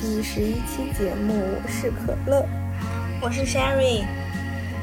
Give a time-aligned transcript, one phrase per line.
[0.00, 1.34] 第十一期节目。
[1.62, 2.46] 我是可乐，
[3.20, 4.04] 我是 Sherry，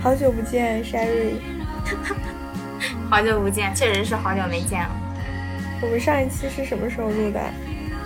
[0.02, 1.36] 好久不见，Sherry，
[3.10, 4.90] 好久不见，确实是好久没见了。
[5.82, 7.40] 我们上一期是什么时候录的？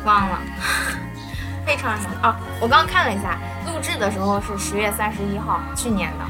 [0.06, 0.42] 忘了，
[1.66, 6.26] 非常哦，我刚看了一下，录制的时候是十月三十一号，去年的，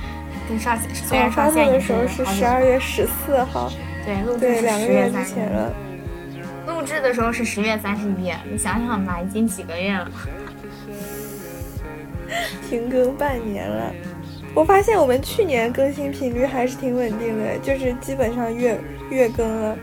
[0.48, 3.72] 跟上虽然上线的时候是十二月十四号，
[4.06, 5.73] 对，录制是两个月之前了。
[6.68, 10.09] 录制的时候是十月三十一，你想想吧，已经几个月了，
[12.70, 13.92] 停更半年了。
[14.54, 19.78] 我发现我们去年更新频率还是挺稳定的，就是基本上月月更了。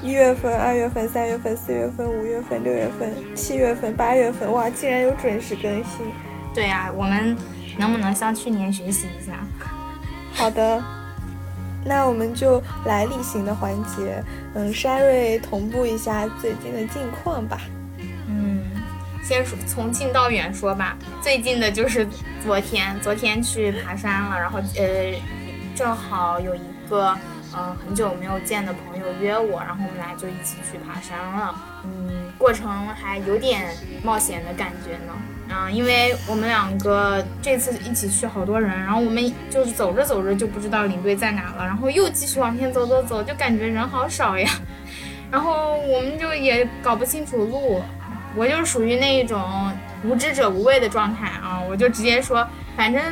[0.00, 6.06] 一月份、二月份、三月份、四月份、五月份、六月份、七月份、八月份，哇，竟然有准时更新！
[6.52, 7.36] 对呀，我们
[7.78, 9.46] 能不能向去年学习一下？
[10.32, 10.82] 好的。
[11.84, 14.22] 那我们就来例行的环节，
[14.54, 17.60] 嗯，山瑞同步一下最近的近况吧。
[19.32, 20.94] 先说从近到远说吧。
[21.22, 22.06] 最近的就是
[22.44, 25.18] 昨天，昨天去爬山了，然后呃，
[25.74, 27.16] 正好有一个
[27.54, 31.54] 呃很久没有见的朋友约我，然后我们俩就一起去爬山了。
[31.84, 33.74] 嗯，过程还有点
[34.04, 35.14] 冒险的感觉呢。
[35.48, 44.50] 嗯，因为我们两个这次一起去好多人，然后我们就是走着走着就不知道领队在哪了，然后又继续往前走走走，就感觉人好少呀，
[45.32, 47.82] 然后我们就也搞不清楚路，
[48.34, 49.72] 我就属于那一种
[50.04, 53.02] 无知者无畏的状态啊，我就直接说，反正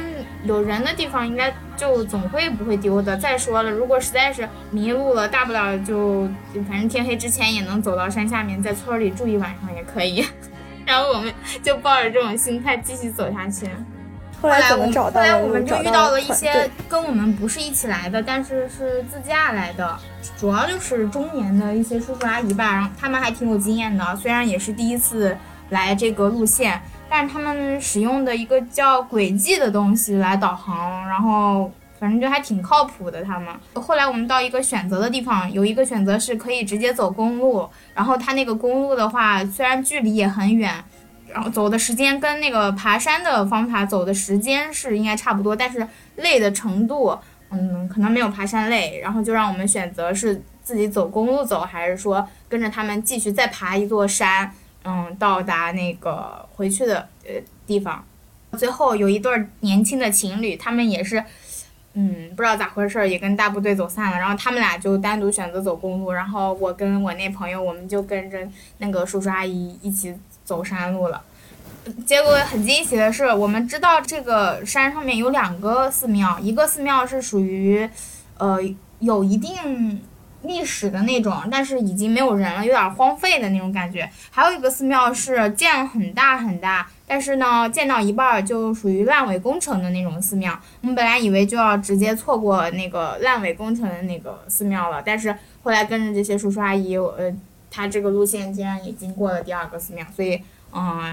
[0.44, 3.16] 有人的地方应该就总会不会丢的。
[3.16, 6.28] 再说了，如果实在是迷路了，大不了就
[6.68, 10.26] 反正天黑之前也能走到山下面，在村里住一晚上也可以。
[10.86, 13.68] 然后我们就抱着这种心态继续走下去。
[14.42, 15.20] 后来怎么找到？
[15.20, 19.98] 后来我们就遇到了一些跟我们不是一起来的，但是是自驾来的，
[20.40, 22.72] 主要就是中年的一些叔叔阿姨吧。
[22.72, 25.36] 然后他们还挺有经验的，虽然也是第一次
[25.68, 26.80] 来这个路线，
[27.10, 31.70] 但是他们使用的一个叫轨迹的东西来导航，然后。
[32.00, 33.48] 反正就还挺靠谱的，他们。
[33.74, 40.82] 后来我们到一个选择的地方，有一个选择是可以直接走公路，然后它那个公路的话，虽然距离也很远，
[41.28, 45.86] 然后走的时间跟那个爬山的方法走的时间是应该差不多，但是
[46.16, 47.18] 累的程度，
[47.50, 48.98] 嗯，可能没有爬山累。
[49.02, 54.50] 然后就让我们选择是自己走公路走，还是说跟着他们继续再爬一座山，
[54.84, 57.34] 嗯，到达那个回去的呃
[57.66, 58.04] 地方。
[58.56, 61.22] 最后有一对年轻的情侣，他们也是。
[61.94, 64.16] 嗯，不知道咋回事，也跟大部队走散了。
[64.16, 68.38] 然后他们俩就单独选择走公路，然后我跟我那朋友，我们就跟着
[68.78, 71.20] 那个叔叔阿姨一起走山路了。
[72.06, 77.88] 结果很惊喜的是，我们知道这个山上面有两个寺庙，一个寺庙是属于，
[78.38, 78.58] 呃，
[78.98, 80.00] 有一定。
[80.42, 84.10] 历史的那种，但是已经没有人了，有点荒废的那种感觉。
[84.30, 90.58] 还有一个寺庙是建很大很大，但是呢，建到一半就属于烂尾工程的那种寺庙。
[90.80, 95.30] 我们本来以为就要直接错过那个烂尾工程的那个寺庙了，但是
[95.62, 97.30] 后来跟着这些叔叔阿姨，呃，
[97.70, 100.42] 他这个路线竟然也经过了第二个寺庙，所以，
[100.72, 101.12] 嗯，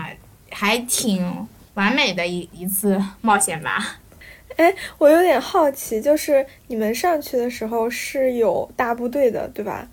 [0.52, 3.97] 还挺完美的一一次冒险吧。
[4.56, 9.88] 哎，我有点好奇，就是你们上去的时候是有大部队的，对吧？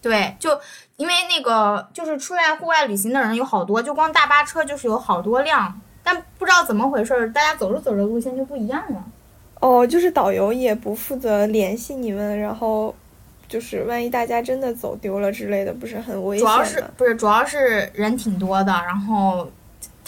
[0.00, 0.58] 对，就
[0.96, 9.04] 因为那个就是出来户外旅行的人有好多，就光大巴车就是有好多辆，但不知道怎么回事，大家走着走着路线就不一样了。
[9.60, 12.94] 哦，就是导游也不负责联系你们，然后
[13.48, 19.50] 就是万一大家真的走丢了之类的，不是很危险主要是不是主要是人挺多的，然后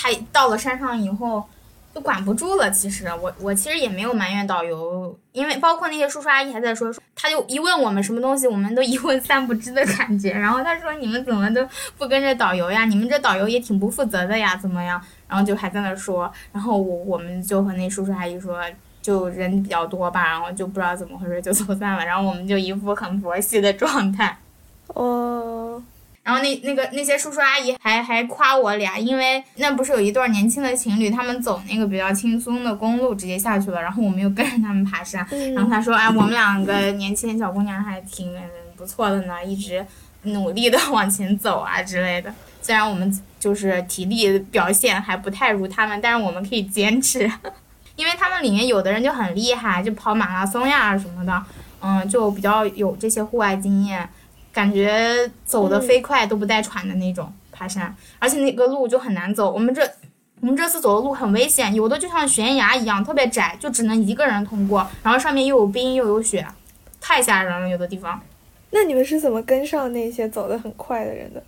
[0.01, 1.45] 他到了山上以后。
[1.93, 2.71] 就管不住了。
[2.71, 10.31] 其实我我其实也没有埋怨导游，因为包括那些叔叔阿姨还在说，他就一问我们什么东西，我们都 一问三不知的感觉。
[10.31, 11.69] 然后他说你们怎么都
[11.99, 12.85] 不跟着导游呀？
[12.85, 15.03] 你们这导游也挺不负责的呀，怎么样？
[15.27, 16.33] 然后就还在那说。
[16.53, 18.63] 然后我我们就和那叔叔阿姨说，
[19.03, 22.05] 就人比较多吧，然后就不知道怎么回事就走散了。
[22.05, 24.39] 然后我们就一副很佛系的状态。
[24.95, 25.83] 哦。
[26.23, 35.27] 然后那那个那些叔叔阿姨还还夸我俩，因为那不是有一对年轻的情侣，他们走那个比较轻松的公路直接下去了，然后我们又跟着他们爬山。
[35.55, 38.33] 然后他说：“哎，我们两个年轻小姑娘还挺
[38.77, 39.85] 不错的呢，一直
[40.25, 42.33] 努力的 往前走啊之类的。
[42.61, 47.21] 虽然我们就是体力表现还不太如他们，但是我们可以坚持，
[47.97, 51.43] 因为他们里面有的人就很厉害，就跑马拉松呀什么的，
[51.81, 54.07] 嗯，就比较有这些户外经验。”
[54.61, 59.51] 感觉走的飞快都不带喘的那种爬山，而且那个路就很难走。
[59.51, 59.81] 我们这
[60.41, 64.87] 我们这次走的路很危险，有的就像悬崖一样，特别窄，就只能一个人通过。
[65.03, 66.47] 然后上面又有冰又有雪，
[67.01, 67.67] 太吓人了。
[67.71, 68.21] 有的地方，
[68.69, 71.43] 那你们是怎么跟上那些走的很快的人的？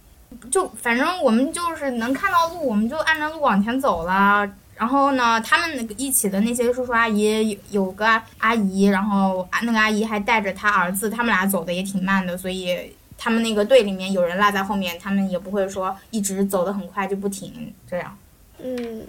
[0.51, 4.51] 就反正我们就是能看到路，我们就按照路往前走了。
[4.75, 8.05] 然后呢，他们那个一起的那些叔叔阿姨有有个
[8.39, 12.93] 阿姨，然后那个阿姨还带着她儿子，他们俩走的也挺慢的，所以
[13.25, 18.19] 他们那个队里面有人落在后面，他们也不会说一直走得很快就不停这样。
[18.59, 19.07] 嗯，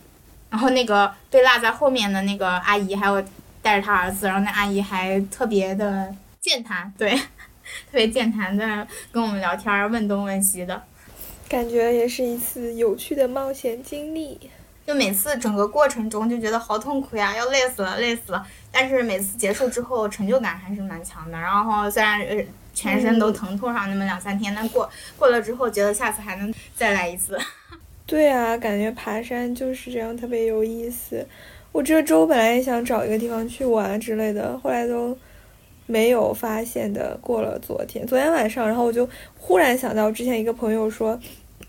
[0.52, 3.20] 然后那个被落在后面的那个阿姨还有
[3.64, 10.84] 带着他儿子，然后那阿姨还特别的健谈，对，特别健谈的跟我们聊天，问东问西的，
[11.50, 14.40] 感觉也是一次有趣的冒险经历。
[14.86, 18.46] 就每次整个过程中就觉得好痛苦呀，要累死了，累死了。
[18.72, 21.40] 但是每次结束之后成就感还是蛮强的。
[21.40, 27.40] 然后虽然呃全身都疼痛上那么两三天，但过过了之后觉得下次还能再来一次。
[28.06, 31.26] 对啊，感觉爬山就是这样，特别有意思。
[31.72, 35.18] 我这周本来也想找一个地方去玩之类的，后来都
[35.86, 37.18] 没有发现的。
[37.22, 41.20] 过了昨天，昨天晚上，然后我就忽然想到之前一个朋友说。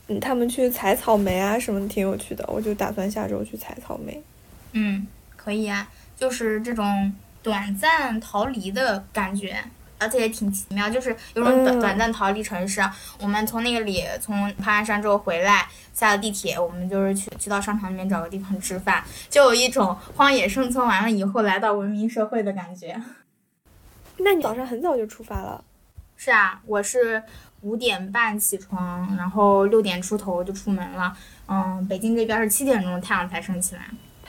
[0.07, 4.23] 嗯，他们去采草莓啊，什么挺有趣的，我就打算下周去采草莓。
[4.73, 7.11] 嗯，可以啊，就是这种
[7.43, 9.57] 短暂逃离的感觉，
[10.05, 12.81] 而且也挺奇妙，就是有种短短暂逃离城市。
[13.21, 23.01] 我们从那个里从爬完山之后回来，下了地铁，我们就是去去到商场里面找个地方吃饭，就有一种荒野生存完了以后来到文明社会的感觉。
[24.19, 25.65] 那你早上很早就出发了？
[26.17, 27.23] 是啊，我是。
[27.65, 31.17] 五点半起床，然后六点出头就出门了。
[31.49, 33.81] 嗯，北京这边是七点钟太阳才升起来。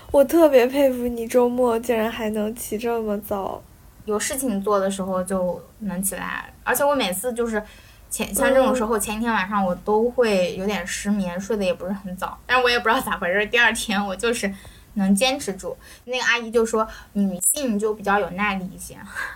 [0.10, 3.62] 我特别佩服你，周末竟然还能起这么早。
[4.06, 7.62] 有事情做的时候就能起来，而且我每次就是
[8.10, 12.38] 前像这种时候，前一天晚上我都会有点失眠，睡得也不是很早。
[12.46, 14.54] 但是我也不知道咋回事，第二天我就是
[14.94, 15.76] 能坚持住。
[16.06, 18.98] 那个阿姨就说，女性就比较有耐力一些，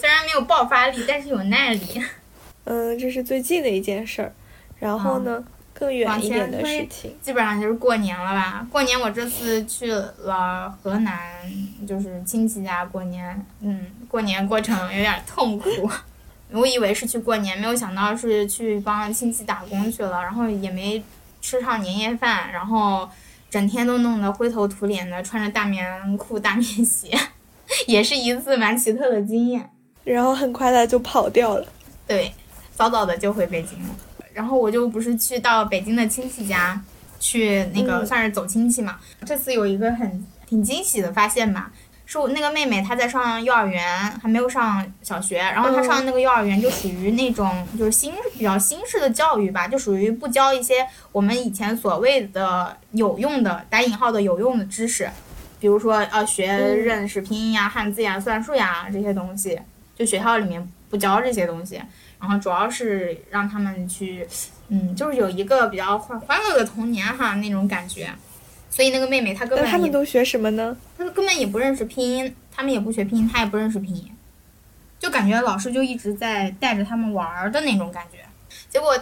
[0.00, 2.02] 虽然没有爆发力，但是有耐力。
[2.64, 4.32] 嗯，这是最近的一件事儿，
[4.78, 5.42] 然后呢，
[5.82, 8.64] 更远一点的事情，基本上就是过年了吧？
[8.70, 11.18] 过年我这次去了河南，
[11.86, 13.44] 就是亲戚家过年。
[13.60, 15.68] 嗯，过年过程有点痛苦，
[16.52, 21.02] 我以为是去过年，没有想到是去帮亲戚打工去了，然后也没
[21.40, 23.08] 吃上年夜饭，然后
[23.50, 27.10] 整天都弄得灰头土脸的，穿着大棉裤、大棉鞋，
[27.88, 29.68] 也是一次蛮奇特的经验。
[30.04, 31.66] 然后很快的就跑掉了。
[32.06, 32.32] 对。
[32.74, 33.94] 早早的就回北京了，
[34.34, 36.80] 然后我就不是去到北京的亲戚家，
[37.20, 38.98] 去那个算是走亲戚嘛。
[39.24, 41.70] 这次有一个很挺惊喜的发现吧，
[42.04, 55.08] 是我那个妹妹她在上幼儿园，还没有上小学，然后她上那个幼儿园就属于那种就是新比较新式的教育吧，就属于不教一些我们以前所谓的有用的打引号的有用的知识，
[55.60, 59.58] 比如说呃学认识拼音呀、汉字呀、算术呀这些东西，
[59.96, 61.80] 就学校里面不教这些东西。
[62.22, 64.24] 然后主要是让他们去，
[64.68, 68.10] 嗯，就是有一个比较欢欢乐的童年哈那种感觉，
[68.70, 70.76] 所以那个妹妹她根本他们都学什么呢？
[70.96, 74.10] 她根本也不认识拼音，他们也不学拼音，她也不认识拼音，
[75.00, 78.18] 就感觉老师就一直在带着他们玩儿的那种感觉，
[78.68, 78.96] 结果。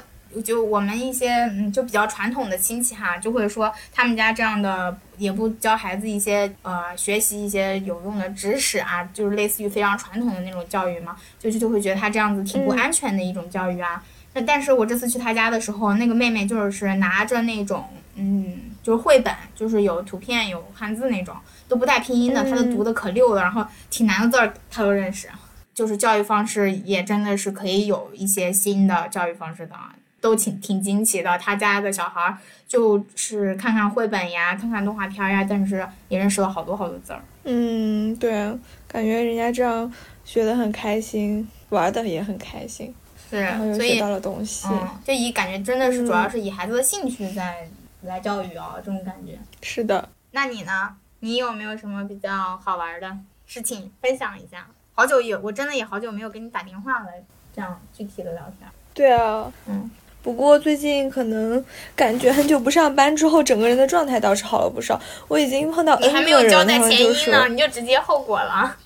[0.45, 14.03] 就我们一些嗯，就比较传统的亲戚哈，就会说他们家这样的也不教孩子一些呃学习一些有用的知识啊，就是类似于非常传统的那种教育嘛，就是就会觉得他这样子挺不安全的一种教育啊。
[14.33, 17.85] 那但是我这次去他家的时候，那个妹妹就是拿着那种
[18.15, 21.35] 嗯，就是绘本，就是有图片有汉字那种，
[21.67, 25.29] 都不带拼音的，她都读的可溜了，然后挺难的字儿她都认识，
[25.75, 29.75] 就是教育方式也真的是可以有一些新的教育方式的。
[30.21, 32.37] 都挺挺惊奇的，他家的小孩儿
[32.69, 37.23] 就是看看绘本呀，看看动画片呀，但是也认识了好多好多字儿。
[37.45, 39.93] 嗯，对啊，感觉人家这样
[40.25, 42.95] 学的很开心，玩的也很开心，
[43.31, 44.69] 是，然后又学到了东西。
[44.69, 47.67] 嗯，就以感觉真的是主要是以孩子的兴趣在
[48.03, 49.39] 来教育啊，这种感觉。
[49.63, 50.97] 是的，那你呢？
[51.23, 53.15] 你有没有什么比较好玩的
[53.47, 54.67] 事情分享一下？
[54.95, 57.07] 好久也我真的也好久没有跟你打电话了，
[57.55, 58.71] 这样具体的聊天。
[58.93, 59.91] 对啊，嗯。
[60.23, 61.65] 不过最近可能
[61.97, 65.01] 感觉很久不上班之后，整个人的状态倒是好了不少。
[65.29, 68.77] 我已经碰到 N 个人了，他们就说你就直接后果了，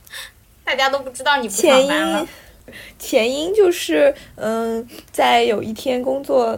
[0.65, 2.27] 大家都不知道你不上班了。
[2.99, 6.57] 前因就是，嗯，在有一天工作，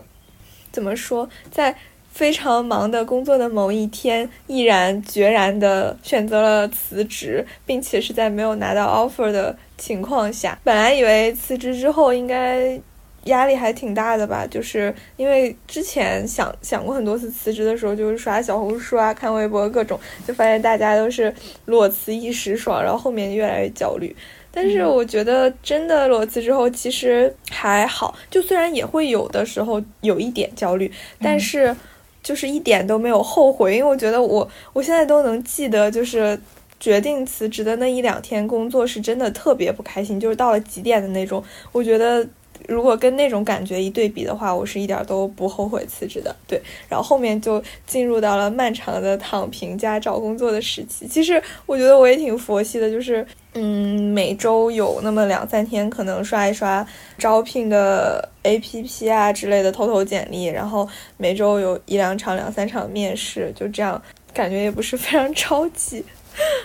[0.71, 1.75] 怎么说，在
[2.12, 10.59] 非常忙的工作的某一天，毅然决然的选择了辞职，并且是在没有拿到 offer 的情况下。
[10.62, 12.78] 本来以为辞职之后应该。
[13.26, 21.33] 压力还挺大的吧，就是因为之前想想过很多次辞职的时候，就是刷小红书啊、看微博各种，就发现大家都是
[21.66, 24.14] 裸辞一时爽，然后后面越来越焦虑。
[24.50, 30.90] 但是我觉得真的裸辞之后其实还好，就虽然也会有的时候有一点焦虑，
[31.21, 31.76] 但是
[32.23, 36.40] 就是一点都没有后悔，因为我觉得我我现在都能记得，就是
[36.80, 41.42] 决定辞职的那一两天，工作是真的特别不开心，就是到了极点的那种。
[41.73, 42.26] 我觉得。
[42.68, 46.35] 如果跟那种感觉一对比的话，我是一点都不后悔辞职的。
[46.46, 51.06] 对，然后后面就进入到了漫长的躺平加找工作的时期。
[51.06, 64.00] 其实我觉得我也挺佛系的，就是嗯，每周有那么两三天可能刷一刷招聘的 APP 啊之类的，投投简历，然后每周有一两场、两三场面试，就这样，
[64.35, 66.04] 感觉也不是非常着急。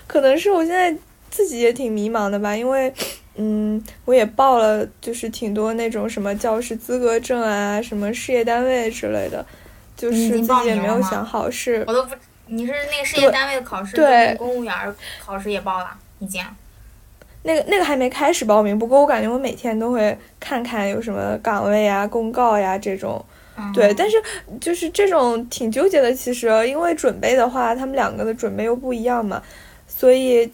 [0.08, 0.93] 可能是我现在
[1.29, 2.91] 自己也挺迷茫的吧，因为。
[3.36, 9.44] 嗯，我也报了，就是挺多那种什么教师资格证啊，什么事业单位之类的，
[9.96, 11.82] 就是自己也没有想好是。
[11.88, 12.14] 我都不，
[12.48, 14.74] 你是那个事业单位的考试，对，公务员
[15.26, 16.44] 考试也报了，已经。
[17.44, 23.26] 那个那个还没开始报名，不过我感觉我每天都会看看有什么岗位呀、公告呀这种。
[23.74, 24.18] 对，但是
[24.60, 29.42] 就是这种挺纠结的，其实因为准备的话，他们两个的准备又不一样嘛，
[29.88, 30.52] 所以。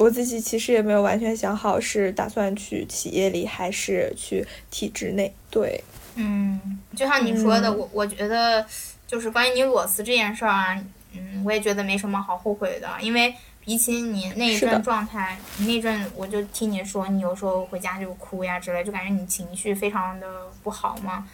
[0.00, 5.30] 我自己其实也没有完全想好是打算去企业里还是去体制内。
[5.50, 6.58] 对，嗯，
[6.96, 8.64] 就像你说的，我我觉得
[9.06, 20.26] 就是关于你裸辞这件事儿啊，嗯，我也觉得没什么好后悔的，因为比起你那一阵状态，你那阵我就听你说你有时候回家就哭呀之类，就感觉你情绪非常的
[20.62, 21.28] 不好嘛，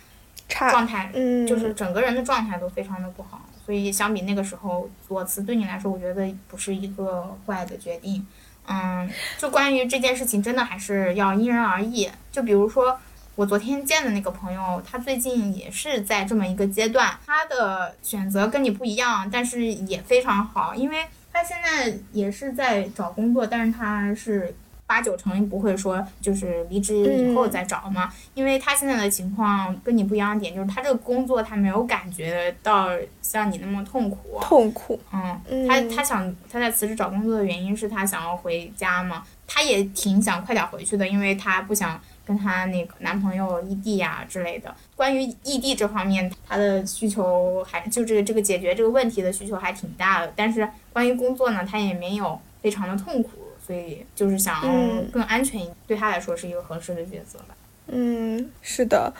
[0.48, 8.26] 差状态，嗯，就是整个人的状态都非常的不好，所以相比那个时候裸辞对你来说，我觉得不是一个坏的决定。
[8.66, 12.10] 嗯，就关于这件事情，真的还是要因人而异。
[12.30, 12.98] 就比如说，
[13.34, 24.54] 我昨天见的那个朋友，他最近也是在这么一个阶段，他的选择跟你不一样，但是也非常好，因为他现在也是在找工作，但是他是。
[24.86, 32.90] 八九成不会说就是离职以后再找嘛，因为他现在的情况跟你不一样的点就是他这个工作他没有感觉到
[33.20, 34.38] 像你那么痛苦。
[34.40, 34.98] 痛苦。
[35.12, 44.72] 嗯，他他想他在辞职找工作的原因是他想要回家嘛，他也挺想快点回去的，因为他不想跟他那个男朋友异地呀之类的。
[44.94, 53.30] 关于异地这方面，他的需求还就这个这个解决这个问题的需求还挺大的，但是关于工作呢，他也没有非常的痛苦。
[53.66, 54.62] 所以就是想
[55.10, 57.54] 更安全一点，对他来说是一个合适的选择吧。
[57.88, 59.12] 嗯，是的，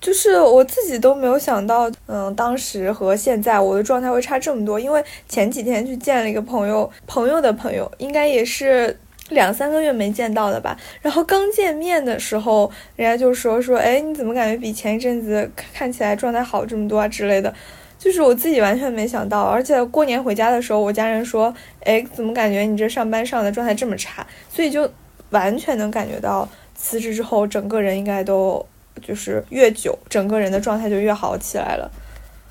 [0.00, 4.78] 就是我自己都没有想到，嗯，当时和现在我的状态会差这么多。
[4.78, 8.98] 因为前几天去见了一个朋友，朋友的朋友，应该也是
[9.30, 10.76] 两三个月没见到的吧。
[11.02, 17.54] 然后刚见面的时候，人家就说说，哎，你怎么感觉比前一阵子看起来状态好这么多啊之类的。
[18.00, 21.54] 就是我自己完全没想到，而且过年回家的时候，我家人说
[21.84, 24.90] ：“哎，怎么感觉你这上班上的状态这么差？”所以就
[25.28, 28.64] 完全能感觉到辞职之后，整个人应该都
[29.02, 31.90] 就是越久，整个人的状态就越好起来了。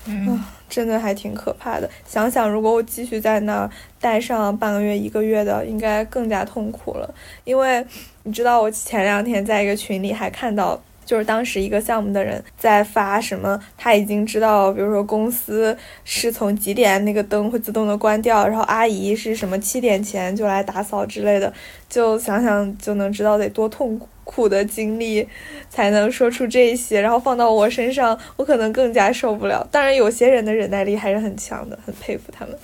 [0.06, 1.90] 嗯，真的还挺可怕的。
[2.06, 7.12] 想想如果我继续在那儿待上半个月、一个月的，应该更加痛苦了。
[7.42, 7.84] 因为
[8.22, 10.80] 你知道，我前两天在一个群里还看到。
[11.10, 21.52] 就是当时一个项目的人在发什么，他已经知道，比如说公司是从几点那个灯会自动的关掉，然后阿姨是什么七点前就来打扫之类的，
[21.88, 25.26] 就想想就能知道得多痛苦的经历
[25.68, 29.66] 才能说出这些，然后放到我身上，我可能更加受不了。
[29.72, 32.56] 当然，有些人的忍耐力还是很强的，很佩服他们。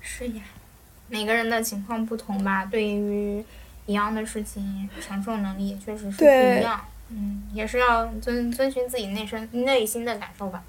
[0.00, 0.42] 是呀，
[1.08, 3.44] 每个人的情况不同吧，对于。
[3.86, 6.80] 一样的事情，承受能力也确实是不一样。
[7.10, 10.62] 嗯，也是要遵遵循自己内身内心的感受吧。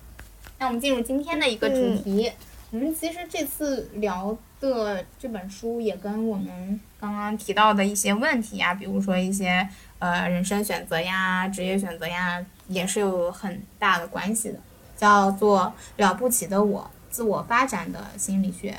[0.59, 2.31] 那我们进入今天的一个主题。
[2.71, 14.59] 我们其实这次聊的这本书也跟我们刚刚提到的一些问题呀，比如说一些呃人生选择呀、职业选择呀，也是有很大的关系的。
[14.97, 18.71] 叫做《了不起的我：自我发展的心理学》。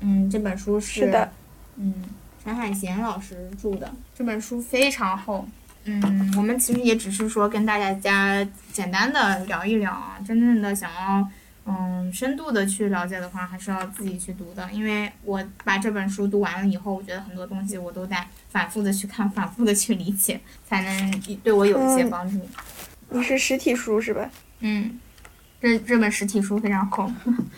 [0.00, 1.30] 嗯，这本书是的，
[1.76, 1.94] 嗯。
[2.42, 5.46] 陈海贤老师著的这本书非常厚，
[5.84, 11.28] 嗯，我们其实也只是说跟大家家简单的聊一聊啊，真正的想要
[11.66, 14.68] 嗯深度的去了解的话，还是要自己去读的。
[14.72, 18.16] 因为我把这本书读完了以后，我觉得很多东西我都得
[18.50, 22.40] 反复的去看，反复的去理解，才能对我有一些帮助。
[23.10, 24.28] 你是实体书是吧？
[24.60, 24.98] 嗯，
[25.60, 27.08] 这这本实体书非常厚，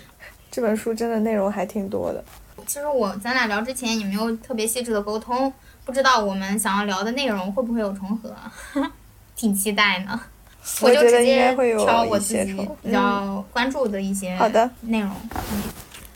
[0.51, 2.23] 这本书真的内容还挺多的。
[2.67, 5.53] 其实我咱俩聊之前也没有特别细致的沟通，
[5.85, 8.35] 不知道我们想要聊的内容会不会有重合，
[9.37, 10.21] 挺期待呢。
[10.81, 15.11] 我就直接挑我自己比较关注的一些好的内容。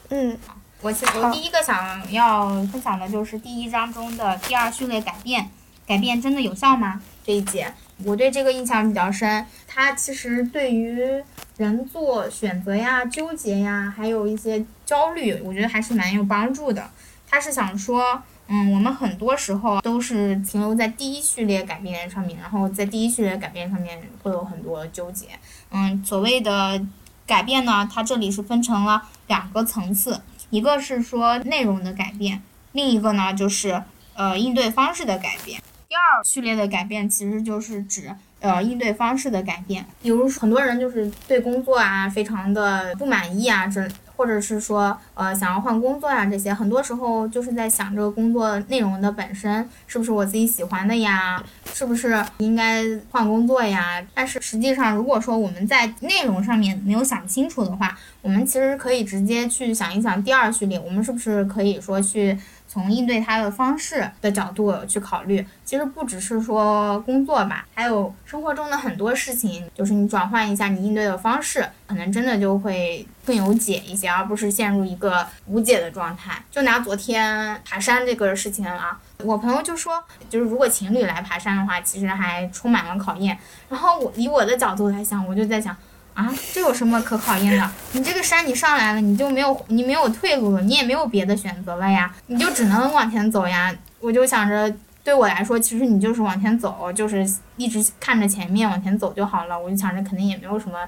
[0.09, 0.39] 嗯，
[0.81, 5.51] 我其我第一个想要分享的就是第一章中的第二序列改变，
[5.87, 7.03] 改变真的有效吗？
[7.27, 7.71] 这一节
[8.05, 9.45] 我对这个印象比较深。
[9.67, 11.23] 它其实对于
[11.57, 16.91] 人做选择呀、纠结呀，还有一些焦虑，我觉得还是蛮有帮助的。
[17.31, 25.27] 他是想说，嗯，我们很多时候都是停留在第一序列改变上面，然后在第一序列改变上面会有很多纠结。
[25.71, 26.81] 嗯，所谓的
[27.27, 30.23] 改变呢，它这里是分成了两个层次。
[30.51, 33.83] 一个是说内容的改变，另一个呢就是
[34.15, 35.61] 呃应对方式的改变。
[35.89, 43.89] 第二序列的改变其实就是指呃应对方式的改变，比如很多人就是对工作啊非常的不满意啊这。
[44.19, 51.41] 或者是说，呃，想要换工作呀，这些很多时候就是在想这个工作内容的本身是不是我自己喜欢的呀，
[51.73, 54.05] 是不是应该换工作呀？
[54.13, 62.37] 但是实际上，如果说我们在内容上面没有想清楚的话，我们其实可以直接去想一想第二序列，我们是不是可以说去。
[62.69, 76.41] 从应对他的方式的角度去考虑，其实不只是说工作吧，还有生活中的很多事情，就是你转换一下你应对的方式，可能真的就会更有解一些，而不是陷入一个无解的状态。
[76.51, 83.37] 就拿昨天爬山这个事情啊，我朋友就说，就是如果情侣来爬山的话，其实还充满了考验。
[83.69, 85.75] 然后我以我的角度来想，我就在想。
[86.19, 87.71] 啊，这有什么可考验的？
[87.93, 93.73] 你这个山你上来了，你就没有你没有退路了，你也没有别的选择了呀，你就只能往前走呀。
[94.01, 97.25] 我就想着，对我来说，其实你就是往前走，就是
[97.57, 99.57] 一直看着前面往前走就好了。
[99.57, 100.81] 我就想着，肯定也没有什么，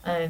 [0.00, 0.26] 呃，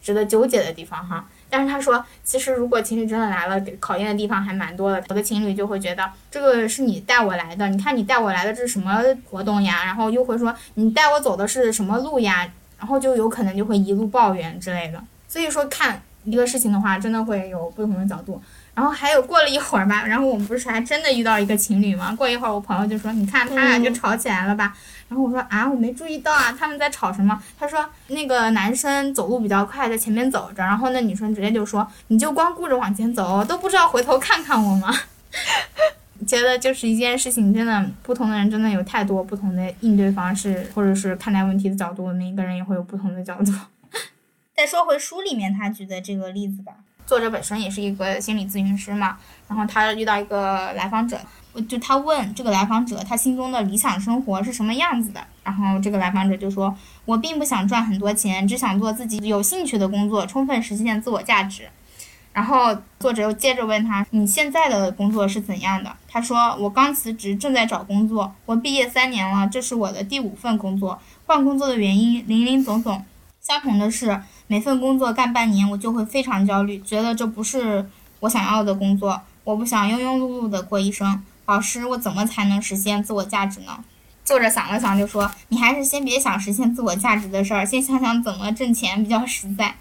[0.00, 1.26] 值得纠结的地方哈。
[1.48, 5.02] 但是他说，其实如果情侣真的来了，考验的地方还蛮多的。
[5.08, 9.84] 有的情侣就会觉得，这个是你带我来的，你看你带我来的这是什么活动呀？
[9.84, 12.48] 然后又会说，你带我走的是什么路呀？
[12.80, 18.42] 然后就有可能就会一路抱怨之类的，所以说看一个事情的话，真的会有不同的角度。
[18.74, 22.14] 然后还有过了一会儿吧， 然后我们不是还真的遇到一个情侣吗？
[22.16, 24.74] 过一会儿我朋友就说：“你看他俩就吵起来了吧？”
[25.10, 34.94] 然后我说：“啊，我没注意到啊，他们在吵什么？”他说：“那个男生走路比较快，在前面走着，然后那女生直接就说：‘你就光顾着往前走，都不知道回头看看我吗？’”
[36.26, 43.52] 觉得就是一件事情，真的不同的人真的有太多不同的应对方式，或者是看待问题的角度，每一个人也会有不同的角度。
[44.54, 46.72] 再说回书里面他举的这个例子吧，
[47.06, 49.16] 作者本身也是一个心理咨询师嘛，
[49.48, 51.18] 然后他遇到一个来访者，
[51.66, 61.62] 就他问这个来访者他心中的理想生活是什么样子的，然后这个来访者就说：“我并不想赚很多钱，只想做自己有兴趣的工作，充分实现自我价值。”
[62.40, 68.32] 然后作者又接着问他：“你现在的工作是怎样的？”他说：“我刚辞职，正在找工作。
[68.46, 70.98] 我毕业三年了，这是我的第五份工作。
[71.26, 73.04] 换工作的原因林林总总，
[73.42, 77.86] 相同的是，每份工作干半年，我就会非常焦虑，觉得这不是
[78.20, 79.20] 我想要的工作。
[79.44, 81.22] 我不想庸庸碌碌的过一生。
[81.44, 83.84] 老师，我怎么才能实现自我价值呢？”
[84.24, 89.74] 作者想了想，就说：“你还是先别想实现自我价值的事儿，先想想怎么挣钱比较实在。”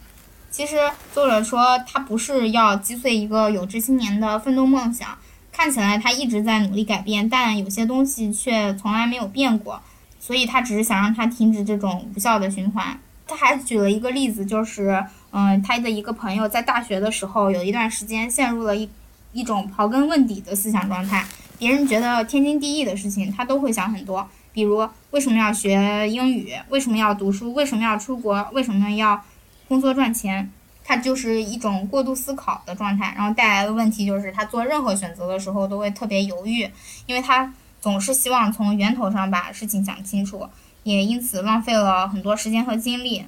[0.52, 0.78] 其实
[1.14, 5.16] 作者说他不是要击碎一个有志青年的奋斗梦想，
[5.52, 9.80] 看起来他一直在努力改变，但有些东西却从来没有变过，
[10.20, 13.00] 所以他只是想让他停止这种无效的循环。
[13.28, 18.90] 他还举了一个例子，就是嗯，他的一个朋友在大学的时候有一段时间陷入了一
[19.32, 21.24] 一种刨根问底的思想状态，
[21.60, 29.24] 别人觉得天经地义的事情，他都会想很多，比如为什么要学英语，为什么要读书，为什么要出国，为什么要。
[29.70, 30.52] 工作赚钱，
[30.84, 36.68] 他就是一种过度思考的状态，然后带来的问题就是他做任何选择的时候都会特别犹豫，
[37.06, 40.50] 因为他总是希望从源头上把事情讲清楚，
[40.82, 43.24] 也因此浪费了很多时间和精力。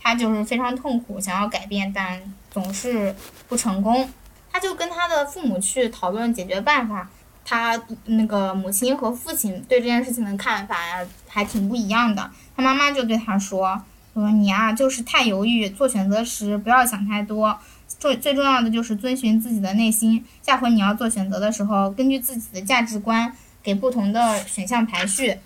[0.00, 3.14] 他就是非常痛苦，想要改变，但总是
[3.48, 4.08] 不成功。
[4.50, 7.08] 他就跟他的父母去讨论解决办法，
[7.44, 12.28] 他那个母亲和父亲对这件事情的看法呀还挺不一样的。
[12.56, 13.80] 他妈妈就对他说。
[14.20, 17.56] 说你啊，就是太犹豫，做选择时不要想太多，
[17.98, 20.24] 最最重要的就是遵循自己的内心。
[20.42, 25.38] 下回你要做选择的时候，根据自己的价值观给不同的选项排序，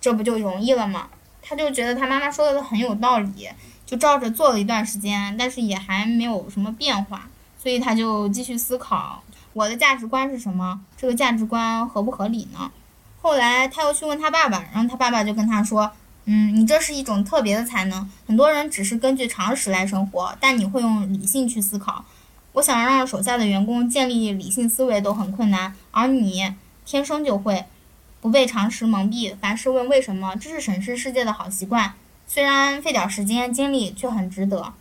[0.00, 1.08] 这不就容易了吗？
[1.42, 3.48] 他就觉得他妈妈说的很有道理，
[3.84, 12.70] 就照着做了一段时间，但是也还没有什么变化，所以他就继续思考我的价值观是什么，这个价值观合不合理呢？
[13.20, 15.90] 后来他又去问他爸爸，然后他爸爸就跟他说。
[16.26, 18.10] 嗯，你这是一种特别的才能。
[18.26, 22.04] 很多人只是根据常识来生活，但你会用理性去思考。
[22.52, 26.54] 我想让手下的员工建立理性思维都很困难，而你
[26.86, 27.64] 天生就会，
[28.20, 31.92] 不被常识蒙蔽，凡事问为什么，这是审视世界的好习惯。
[32.26, 34.72] 虽然费点时间精力，却很值得。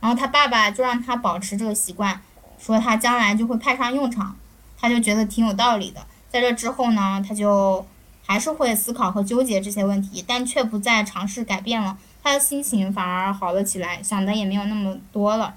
[0.00, 2.20] 然后他爸爸就让他保持这个习惯，
[2.58, 4.36] 说他将来就会派上用场，
[4.76, 6.04] 他就觉得挺有道理的。
[6.30, 7.84] 在这之后呢，他就
[8.28, 11.96] 还是会思考和纠结这些问题，但却不再尝试改变了。
[12.22, 15.54] 他的心情反而好了起来，想的也没有那么多了。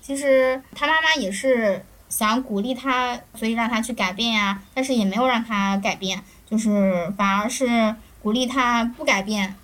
[0.00, 9.54] 其实他妈妈也是想鼓励他，所以让他去改变呀，但是也没有让他改变，就是反而是鼓励他不改变，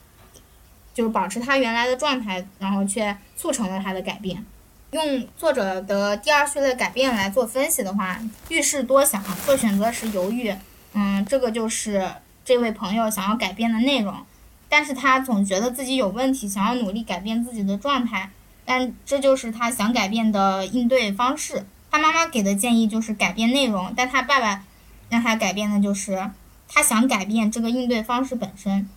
[0.93, 4.45] 就是保持他原来的状态，然后却促成了他的改变。
[4.91, 10.55] 用作者的第二序列改变来做分析的话，遇事多想，做选择时犹豫，
[10.95, 12.11] 嗯，这个就是
[12.45, 14.15] 这位朋友想要改变的内容。
[14.69, 18.31] 但是他总觉得自己有问题，想要努力改变自己的状态，
[18.65, 21.65] 但这就是他想改变的应对方式。
[21.91, 24.65] 他妈妈给的建议就是改变内容，但他爸爸
[25.11, 26.29] 让他改变的就是
[26.69, 28.89] 他想改变这个应对方式本身。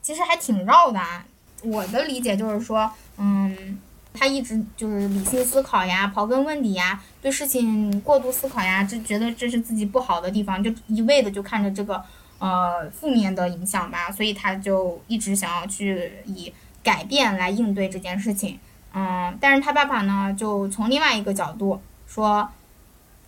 [0.00, 1.24] 其实还挺绕的啊。
[1.64, 3.80] 我的理解就是说，嗯，
[4.14, 12.02] 他一直就是理性思考呀，刨根问底呀，对事情过度思考呀，就觉得这是自己不好的地方，就一味的就看着这个。
[12.40, 16.52] 呃，负面的影响吧，所以他就一直想要去以
[16.84, 18.56] 改变来应对这件事情。
[18.94, 22.48] 嗯，但是他爸爸呢，就从另外一个角度说，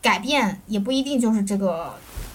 [0.00, 1.92] 改变也不一定就是这个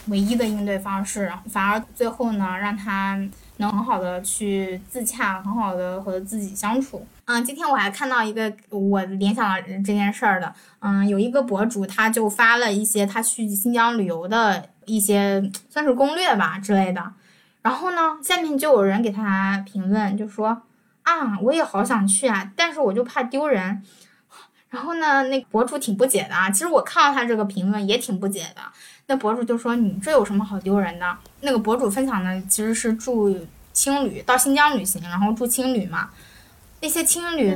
[0.08, 3.18] 唯一的应对方式，反而最后呢，让他
[3.56, 7.08] 能很好的去自洽，很好的和自己相处。
[7.26, 14.70] 嗯，今天我还看到一个我联想了这件事儿的，嗯，有一个博主他就发了一些他去新疆旅游的。
[14.88, 17.12] 一些算是攻略吧之类的，
[17.64, 20.62] 然后呢，下面就有人给他评论，就说
[21.02, 23.82] 啊，我也好想去啊，但是我就怕丢人。
[24.70, 28.62] 然后呢，那博主挺不解的啊，其实我看到他这个评论也挺不解的。
[29.08, 31.18] 那博主就说你这有什么好丢人的？
[31.42, 33.36] 那个博主分享的其实是住
[33.74, 36.12] 青旅，到新疆旅行，然后住青旅嘛，
[36.82, 37.56] 那些青旅。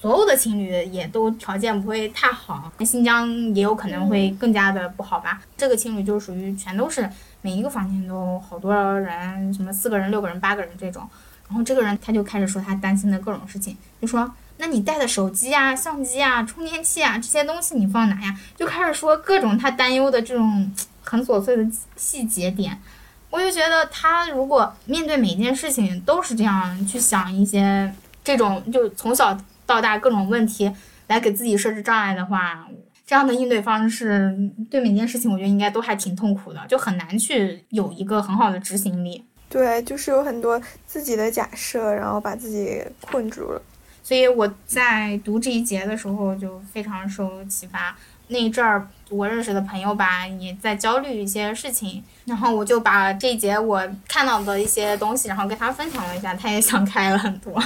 [0.00, 5.42] 所有的情侣也都条件不会太好，那新疆也有可能会更加的不好吧。
[5.58, 7.06] 这个情侣就属于全都是
[7.42, 11.06] 每一个房间都好多人，什么四个人、六个人、八个人这种。
[11.46, 18.34] 然后这个人他就开始说他担心的各种事情，就说那你带的手机啊、相机啊、充电器啊这些东西你放哪呀？
[18.56, 22.80] 就开始说各种他担忧的这种很琐碎的细节点。
[23.28, 29.38] 我就觉得他如果面对每件事情都是这样去想一些这种，就从小。
[29.66, 30.68] 到大各种问题
[31.06, 32.66] 来给自己设置障碍的话，
[33.06, 34.36] 这样的应对方式
[34.68, 39.24] 对每件事情，我觉得应该都还挺痛苦的，就很难去有一个很好的执行力。
[39.48, 43.62] 对，就是有很多自己的假设，然后把自己困住了。
[44.02, 47.96] 所以我在读这一节的时候就非常受启发。
[48.26, 57.62] 那一阵儿，我认识的朋友吧也在焦虑一些事情，然后我就把这一节我看到的一些东西，然后跟他分享了一下，他也想开了很多。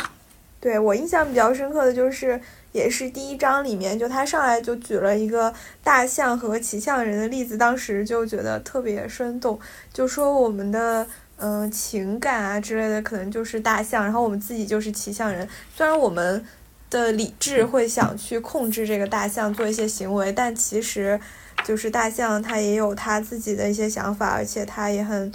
[0.64, 2.40] 对我印象比较深刻的就是，
[2.72, 9.60] 也是第一章里面，就他上来就举了一个大象和骑象人的例子，当时就觉得特别生动，
[9.92, 15.46] 就说我们的嗯情感啊之类的，可能就是大象，然后我们自己就是骑象人。
[15.76, 16.42] 虽然我们
[16.88, 21.20] 的理智会想去控制这个大象做一些行为，但其实
[21.62, 25.30] 就是大象它也有它自己的一些想法，而且它也很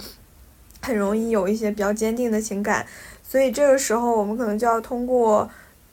[0.82, 2.86] 很容易有一些比较坚定的情感。
[3.22, 5.48] 所以这个时候，我们可能就要通过，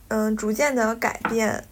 [0.08, 1.64] 嗯，逐渐的改变，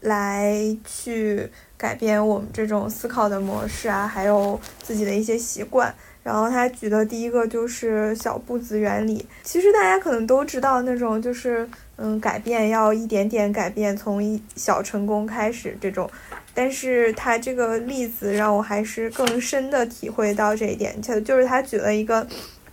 [0.00, 5.94] 来去改变我们这种思考的模式啊，还有自己的一些习惯。
[6.22, 9.26] 然后他举的第一个就是小步子原理。
[9.42, 16.10] 其实大家可能都知道那种，就是嗯，改变要一点点改变，从一小成功开始这种。
[16.54, 22.26] 但是他这个例子让我还是更深的体会到这一点，就就是他举了一个，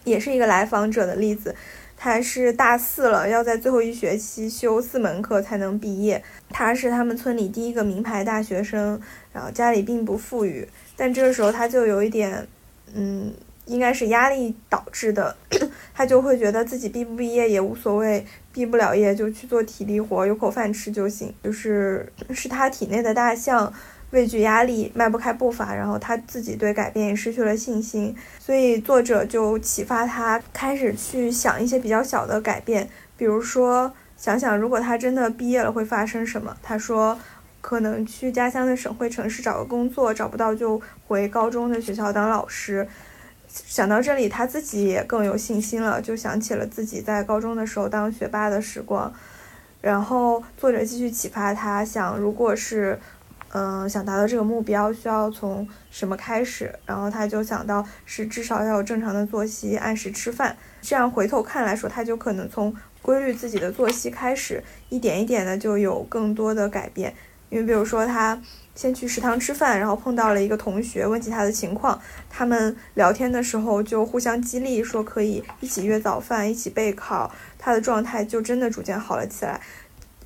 [0.03, 1.55] 也是一个来访者的例子。
[2.03, 6.23] 他是大四了，要在最后一学期修四门课才能毕业。
[6.49, 8.99] 他是他们村里第一个名牌大学生，
[9.31, 12.47] 然后家里并不富裕，但这个时候他就有一点，
[12.95, 13.31] 嗯，
[13.65, 15.37] 应该是压力导致的，
[15.93, 21.31] 他就会觉得自己毕不毕业也无所谓，毕不了业就去做体力活，有口饭吃就行。
[21.43, 23.71] 就是是他体内的大象。
[24.11, 36.57] 畏惧压力，迈不开步伐，然后他自己对改变也失去了信心，所以作者就启发他开始去想一些比较小的改变，比如说想想如果他真的毕业了会发生什么。
[36.61, 37.17] 他说，
[37.61, 42.85] 可能去家乡的省会城市找个工作，找不到就回高中的学校当老师。
[43.47, 49.13] 想到这里，他自己也更有信心了，就想起了自己在高中的时候当学霸的时光。
[49.79, 52.99] 然后作者继续启发他，想如果是。
[53.53, 56.73] 嗯，想达到这个目标需要从什么开始？
[56.85, 60.55] 然后他就想到是至少要有正常的作息，按时吃饭。
[60.81, 67.13] 这样回头看来说，他就可能从规律自己的作息开始，一点一点的就有更多的改变。
[67.49, 68.41] 因为比如说他
[68.73, 79.59] 先去食堂吃饭，然后碰到了一个同学，问起他的情况，他们聊天的时候就互相激励，说可以一起约早饭，一起备考，他的状态就真的逐渐好了起来。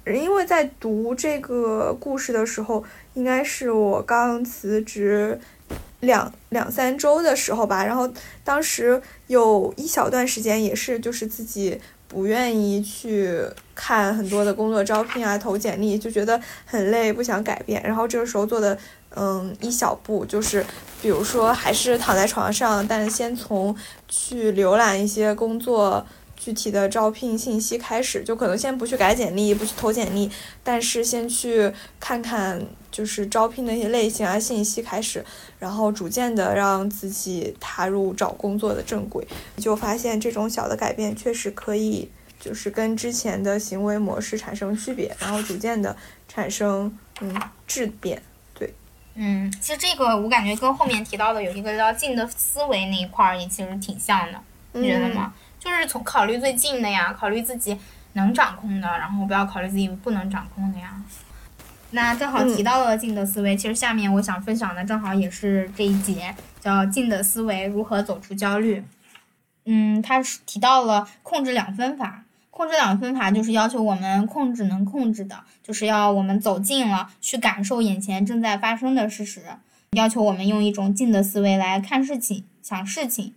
[0.05, 5.39] 因为在读这个故事的时候，应该是我刚辞职
[6.01, 8.11] 两两三周的时候吧，然后
[8.43, 11.79] 当时有一小段时间也是就是自己。
[12.07, 13.41] 不愿意去
[13.73, 17.81] 看很多的工作招聘啊，投简历就觉得很累，不想改变。
[17.83, 18.77] 然后这个时候做的，
[19.15, 20.63] 嗯，一小步就是，
[21.01, 23.75] 比如说还是躺在床上，但先从
[24.07, 26.05] 去浏览一些工作。
[26.35, 30.29] 具体的招聘信息开始，就可能先不去改简历，不去投简历，
[30.63, 35.25] 但是先去看看就是招聘的一些类型啊信息开始，
[35.57, 39.25] 然后逐渐的让自己踏入找工作的正轨，
[39.57, 45.95] 就发现这种小的改变确实可以，就是跟之前的行为模式产生区别，然后逐渐的
[46.27, 47.33] 产生嗯
[47.65, 48.21] 质变，
[48.53, 48.73] 对，
[49.15, 54.39] 嗯，其实这个我感觉跟后面提到的有一个叫静的思维那一块儿也其实挺像的，
[54.73, 55.33] 你觉得吗？
[55.65, 57.75] 就是从考虑最近的呀，考虑自己
[58.13, 61.01] 能掌控的，然后不要考虑自己不能掌控的呀。
[61.89, 68.85] 那正好提到了静的思维，其实下面我想分享的正好也是这一节，叫静的思维如何走出焦虑。
[69.65, 79.41] 嗯，他是提到了控制两分法，控制两分法就是要求我们控制能控制的，就是要我们走近了去感受眼前正在发生的事实，
[79.93, 83.33] 要求我们用一种静的思维来看事情、想事情。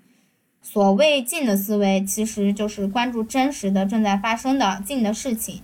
[0.62, 5.62] 所谓静的思维，其实就是关注真实的、正在发生的静的事情。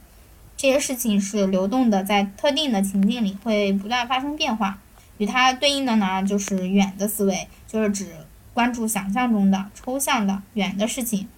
[0.56, 4.78] 这些事情是流动的，在特定的情境里会不断发生变化。
[5.18, 8.08] 与它对应的呢，就是远的思维，就是指
[8.52, 11.28] 关注想象中的、抽象的、远的事情。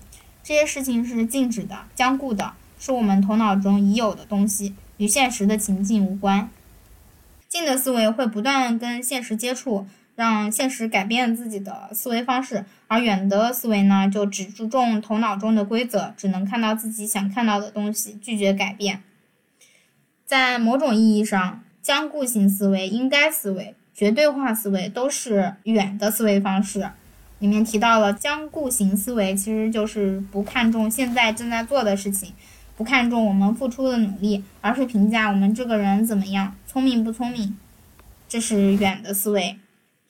[0.43, 6.49] 这些事情是静止的、僵固的，是我们头脑中已有的东西，与现实的情境无关。
[7.49, 9.87] 静的思维会不断跟现实接触。
[10.17, 19.03] 让现实改变自己的思维方式，而远的思维呢，就只注重头脑中的规则，只能看到自己想看到的东西，拒绝改变。
[20.25, 26.91] 在某种意义上，僵固型思维、应该思维、绝对化思维都是远的思维方式。
[27.39, 32.33] 里面提到了僵固型思维，其实就是不看重现在正在做的事情，
[32.75, 37.57] 不看重我们付出的努力，而是评价我们这个人怎么样，聪明不聪明，
[38.27, 39.59] 这是远的思维。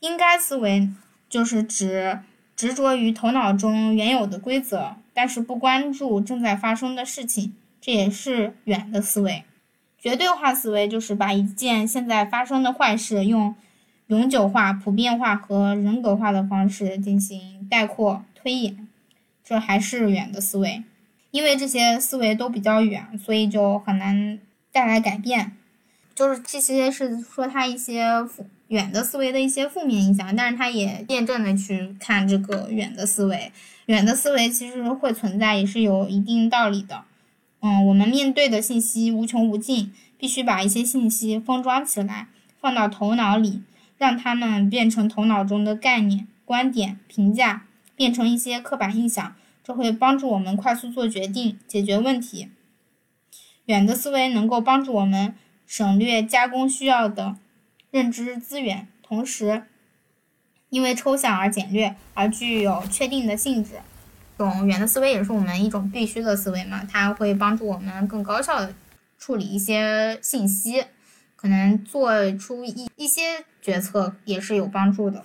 [0.06, 0.88] 应该思维
[1.28, 2.20] 就是指
[2.54, 9.42] 执着于头脑中原有的规则，但是不关注正在发生的事情，这也是远的思维。
[9.98, 13.54] 绝对化思维就是把一件现在发生的坏事用
[14.06, 18.86] 永久化、普遍化和人格化的方式进行概括推演，
[19.44, 20.84] 这还是远的思维。
[21.32, 24.38] 因为这些思维都比较远，所以就很难
[24.70, 25.56] 带来改变。
[26.14, 28.06] 就是这些是说它一些。
[28.68, 33.52] 远的思维的一些负面影响，但是他也辩证的去看这个远的思维，
[33.86, 37.04] 远的思维其实会存在，也是有一定道理的。
[37.60, 42.26] 嗯，我们面对的信息无穷无尽，必须把一些信息封装起来，
[42.60, 43.62] 放到头脑里，
[43.96, 52.48] 让他们变成头脑中的概念、观点、评价，变成一些刻板印象，这会帮助我们快速做决定、解决问题。
[53.66, 55.34] 远的思维能够帮助我们
[55.66, 57.36] 省略加工需要的。
[57.90, 59.64] 认知资源，同时
[60.70, 63.72] 因为抽象而简略，而具有确定的性质。
[64.38, 68.74] 这种远的思维也是我们一种必须的思维嘛，它会帮助我们更高效的
[69.16, 70.84] 处理一些信息，
[71.36, 75.24] 可能做出一一些决策也是有帮助的。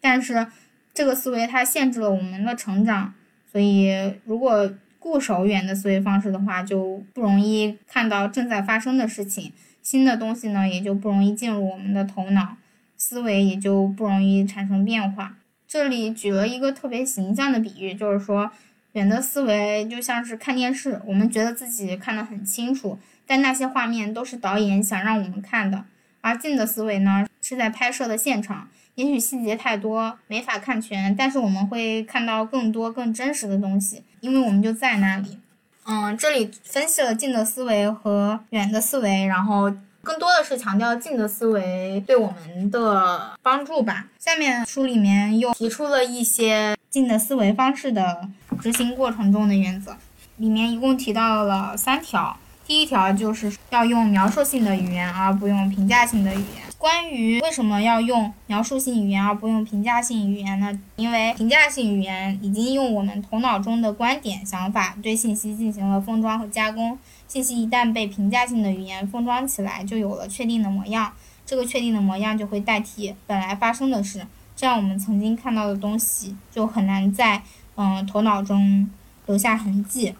[0.00, 0.46] 但是
[0.92, 3.14] 这个思维它限制了我们的成长，
[3.50, 9.52] 所以如果固守远的思维方式的话，就不容易看到正在发生的事情。
[9.84, 12.56] 新的东西呢，也就不容易进入我们的头脑，
[12.96, 15.36] 思维也就不容易产生变化。
[15.68, 18.50] 这里举了一个特别形象的比喻，就是说，
[18.92, 25.84] 远的思维就像是看电视，我们觉得自己看得很清楚，但那些画面都是导演想让我们看的；
[26.22, 35.36] 而近的思维呢，是在拍摄的现场，也许细节太多没法看全，但是我们会看到更多更真实的东西，因为我们就在那里。
[35.86, 39.70] 嗯，这里分析了近的思维和远的思维，然后
[40.02, 44.06] 更多的是强调近的思维对我们的帮助吧。
[44.18, 48.28] 下面书里面又提出了一些近的思维方式的
[48.62, 49.94] 执行过程中的原则，
[50.38, 52.36] 里面一共提到了三条。
[52.66, 56.64] 第一条就是要用描述性的语言，而不用评价性的语言。
[56.84, 60.78] 关于为什么要用描述性语言而不用评价性语言呢？
[60.96, 71.10] 因为评价性语言已经用我们头脑中的观点、想法对信息进行了封装和加工，信息一旦被评价性的语言封装起来，就有了确定的模样。
[71.46, 77.42] 这个确定的模样就会代替本来发生的事，这样我们曾经看到的东西就很难在
[77.76, 78.90] 嗯头脑中
[79.24, 80.14] 留下痕迹。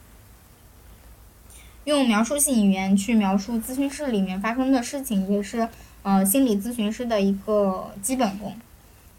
[1.85, 5.69] 用描述性语言去描述咨询室里面发生的事情，也是
[6.05, 8.57] 呃心理咨询师的一个基本功。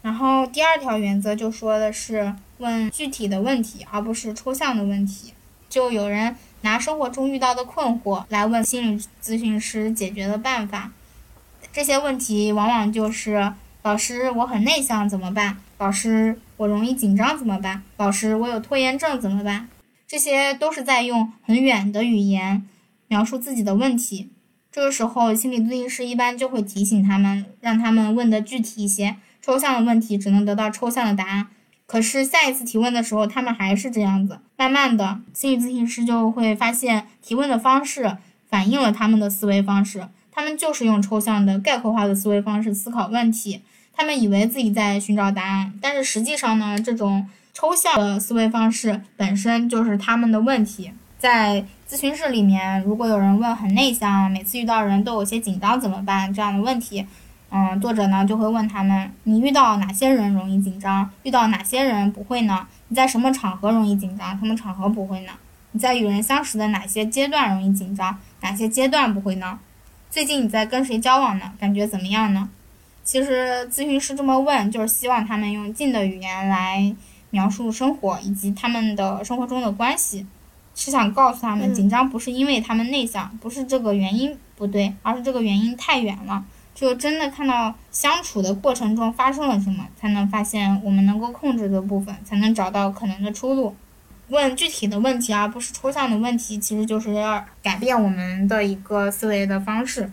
[0.00, 5.34] 然后第二条原则就说的是问具体的问题，而不是抽象的问题。
[5.68, 10.92] 就有人拿生活中遇到的困惑来问心理咨询师解决的办法。
[11.72, 15.58] 这些问题往往就是：老师，我很内向怎么办？
[15.78, 17.82] 老师，我容易紧张怎么办？
[17.96, 19.68] 老师，我有拖延症怎么办？
[20.06, 22.66] 这些都是在用很远的语言
[23.08, 24.30] 描述自己的问题。
[24.76, 29.16] 这个时候，心理咨询师一般就会提醒他们，让他们问的具体一些。
[29.40, 31.46] 抽象的问题只能得到抽象的答案。
[31.86, 34.38] 可是下一次提问的时候，他们还是这样子。
[34.58, 38.18] 慢慢的，心理咨询师就会发现，提问的方式
[38.50, 40.08] 反映了他们的思维方式。
[40.30, 43.62] 他们就是用抽象的、概括化的思维方式思考问题。
[43.94, 50.90] 他们以为自己在寻找答案，但是实际上呢，这种抽象的思维方式本身就是他们的问题。
[51.18, 57.06] 在咨询室里面，如果有人问很内向，每次遇到人都有些紧张怎么办这样的问题，
[57.50, 61.10] 嗯，作者呢就会问他们：你遇到哪些人容易紧张？
[61.22, 62.66] 遇到哪些人不会呢？
[62.88, 64.38] 你在什么场合容易紧张？
[64.38, 65.32] 什么场合不会呢？
[65.72, 68.18] 你在与人相识的哪些阶段容易紧张？
[68.42, 69.58] 哪些阶段不会呢？
[70.10, 71.52] 最近你在跟谁交往呢？
[71.58, 72.48] 感觉怎么样呢？
[73.04, 76.94] 其实咨询师这么问，就是希望他们用近的语言来
[77.30, 80.26] 描述生活以及他们的生活中的关系，
[80.76, 86.44] 是想告诉他们，紧张不是因为他们内向，不是这个原因不对，而是这个原因太远了。
[86.74, 93.74] 只有真的看到相处的过程中发生了什么，才能发现我们能够控制的部分，才能找到可能的出路。
[94.28, 100.12] 问具体的问题，而不是抽象的问题，其实就是要改变我们的一个思维的方式。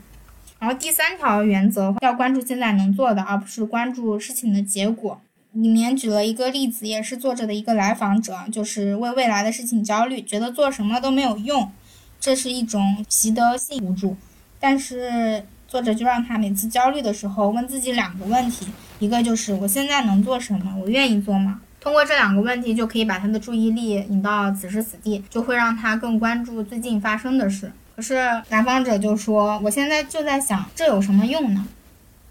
[0.60, 5.20] 然后第三条原则要关注现在能做的，而不是关注事情的结果。
[5.54, 11.72] 里面举了一个例子，也是作者的一个来访者，就是为未来的事情焦虑，觉得做什么都没有用，
[12.20, 14.18] 这是一种习得性无助。
[14.60, 18.66] 但是作者就让他每次焦虑的时候问自己两个问题，
[18.98, 21.62] 一个就是我现在能做什么，我愿意做吗？
[21.80, 27.72] 通过这两个问题，就可以把他的注意力引到此时此地，就会让他更关注最近发生的事。
[27.96, 28.16] 可是
[28.50, 31.68] 来访者就说：“我现在就在想，这有什么用呢？”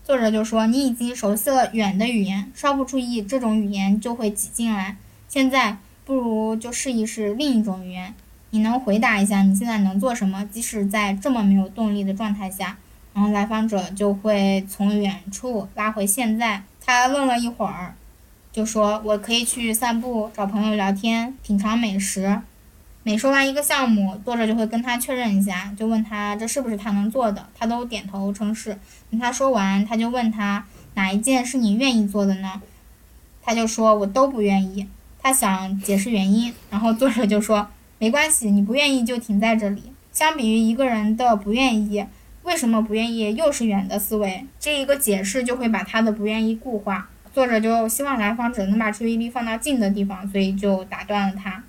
[0.05, 4.97] 作者就说：“你已经熟悉了远的语言，稍不注意，这种语言就会挤进来。
[5.29, 8.13] 现在不如就试一试另一种语言。
[8.51, 10.45] 你能回答一下你现在能做什么？
[10.53, 12.77] 即使在这么没有动力的状态下。”
[13.15, 16.63] 然后来访者就会从远处拉回现在。
[16.85, 17.95] 他愣了一会儿。
[18.51, 22.41] 就说我可以去散步，找朋友聊天，品尝美食。
[23.05, 28.79] 每说完一个项目，作者就会跟他确认一下，就问他这是不是他能做的，他都点头称是。
[29.11, 32.63] 等他说完，他就问他哪一件是你愿意做的呢？
[33.43, 34.87] 他就说我都不愿意。
[35.21, 37.67] 他想解释原因，然后作者就说
[37.99, 39.83] 没关系，你不愿意就停在这里。
[40.13, 42.07] 相比于一个人的不愿意，
[42.45, 47.09] 为什么不愿意又是远的思维，这一个解释就会把他的不愿意固化。
[47.35, 51.65] 作者就希望来访者能把注意力放到近的地方，所以就打断了他。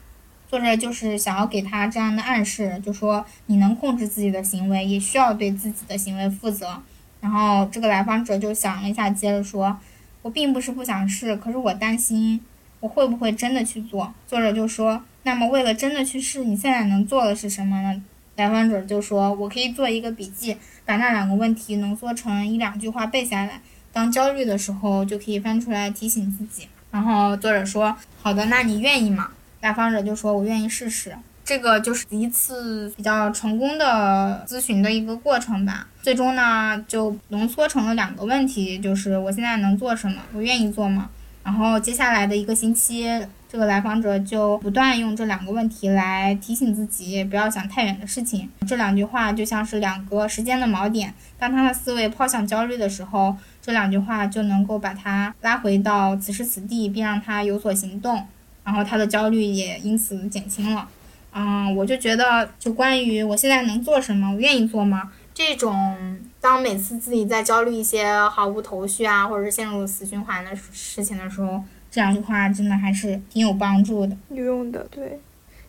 [0.54, 6.80] 作者就是想要给他这样的暗示，就说你能控制自己的行为，也需要对自己的行为负责。
[7.22, 9.76] 然后这个来访者就想了一下，接着说
[10.22, 12.39] ：“我并不是不想试，可是我担心
[12.82, 18.04] 我会不会真的去做。”作者就说：“那么为了真的去试，你现在能做的是什么呢？”
[18.38, 23.60] 来访者就说：“我可以做一个笔记，把那两个问题浓缩成一两句话背下来。”
[23.92, 26.68] 当焦虑的时候，就可以翻出来提醒自己。
[26.92, 29.32] 然后作者说：“好的，那你愿意吗？”
[29.64, 35.88] 来访者就说：“我愿意试试。”这个就是一次比较成功的咨询的一个过程吧。
[36.01, 41.09] 最终呢，就浓缩成了两个问题，就是我现在能做什么，我愿意做吗？
[41.45, 43.09] 然后接下来的一个星期。
[43.49, 48.49] 这个来访者就不断用这两个问题来提醒自己，不要想太远的事情。
[48.68, 58.26] 这两句话就像是两个时间的锚点，当他的思维抛向焦虑的时候，这两句话就能够把他拉回到此时此地，并让他有所行动，
[58.64, 60.88] 然后他的焦虑也因此减轻了。
[61.34, 65.11] 嗯，我就觉得，就关于我现在能做什么，我愿意做吗？
[65.34, 71.64] 这种当每次自己在焦虑一些毫无头绪啊，或者是陷入死循环的事情的时候。
[71.89, 75.20] 这两句话真的还是挺有帮助的，有用的，对，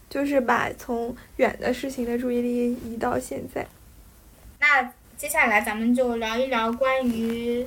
[0.09, 3.66] 就是把从远的事情的注意力移到现在。
[4.61, 7.64] 那接下来咱们就聊一聊关于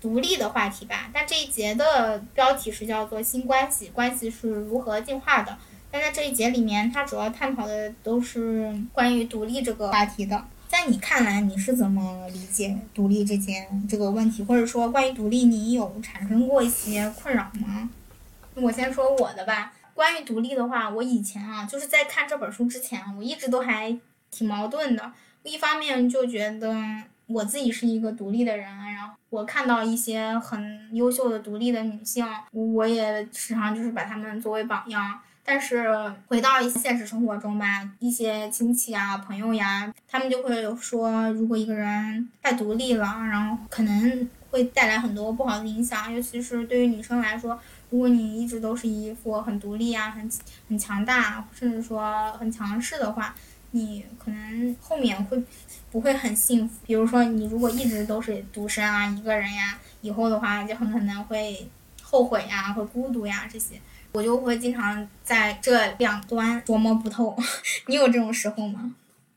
[0.00, 1.10] 独立的话题吧。
[1.12, 5.58] 但这一节的标题是叫做“新关系”，关系是如何进化的？
[5.90, 10.44] 但在这一节里面，它主要探讨的都是关于独立这个话题的。
[10.68, 17.90] 在你看来，你是怎么理解独立这件这个问题，或者说关于独立，你有产生过一些困扰吗？
[18.54, 19.72] 我先说我的吧。
[19.94, 23.98] 关于独立的话，我以前啊，就是在看这本书之前，我一直都还
[24.30, 25.12] 挺矛盾的。
[25.42, 26.72] 一方面就觉得
[27.32, 35.20] 我自己是一个独立的人，然后我看到一些很优秀的独立的女性，我也时常就是把她们作为榜样。
[35.42, 35.88] 但是
[36.26, 47.58] 回到一些现实生活中吧，一些亲戚啊、朋友呀，他们就会说，如果一个人太独立了，然后可能会带来很多不好的影响，尤其是对于女生来说，
[47.88, 50.30] 如果你一直都是一副很独立啊、很
[50.68, 53.34] 很强大，甚至说很强势的话，
[53.72, 55.42] 你可能后面会
[55.90, 56.74] 不会很幸福？
[56.86, 61.68] 比如说，你如果一直都是独身啊、一个人呀，以后的话就很可能会
[62.02, 63.74] 后悔呀、会孤独呀这些。
[64.12, 67.36] 我就会经常在这两端琢磨不透，
[67.86, 68.94] 你有这种时候吗？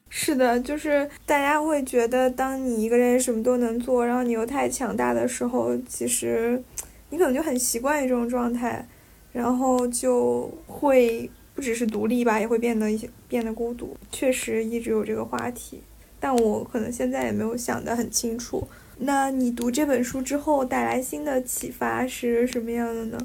[0.09, 6.63] 是的，就是大家会觉得，当你一个人什么都能做，然后你又太强大的时候，其实
[7.09, 8.87] 你可能就很习惯于这种状态，
[9.31, 13.95] 然后就会不只是独立吧，也会变得一些变得孤独。
[14.11, 15.81] 确实一直有这个话题，
[16.23, 18.65] 但我可能现在也没有想得很清楚。
[18.99, 23.17] 那你读这本书之后带来新的启发是什么样的呢？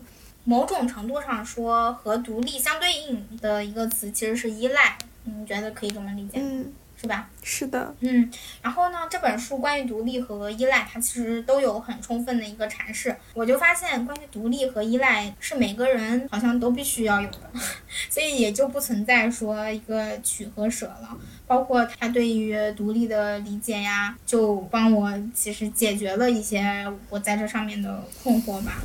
[0.43, 6.41] 某种程度上说，和独立相对应的一个词其实是依赖，你觉得可以这么理解？
[6.41, 7.31] 嗯，是吧？
[7.45, 8.29] 是的，嗯。
[8.61, 13.15] 然后呢，这本书关于独立和依赖，它其实都有很充分的一个阐释。
[13.35, 17.39] 我就发现，关于独立和依赖是每个人好像都必须要有的，
[18.11, 21.17] 所以也就不存在说一个取和舍了。
[21.47, 28.83] 包括他对于独立的理解呀，就帮我其实解决了一些我在这上面的困惑吧。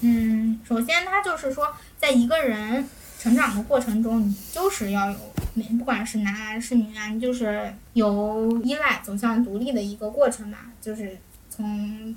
[0.00, 2.86] 嗯，首先，他就是说，在一个人
[3.22, 5.16] 成长的过程中，你就是要有，
[5.78, 11.16] 不管是男啊是女啊，你就是由依赖走向独立的一个过程吧，就是
[11.48, 12.12] 从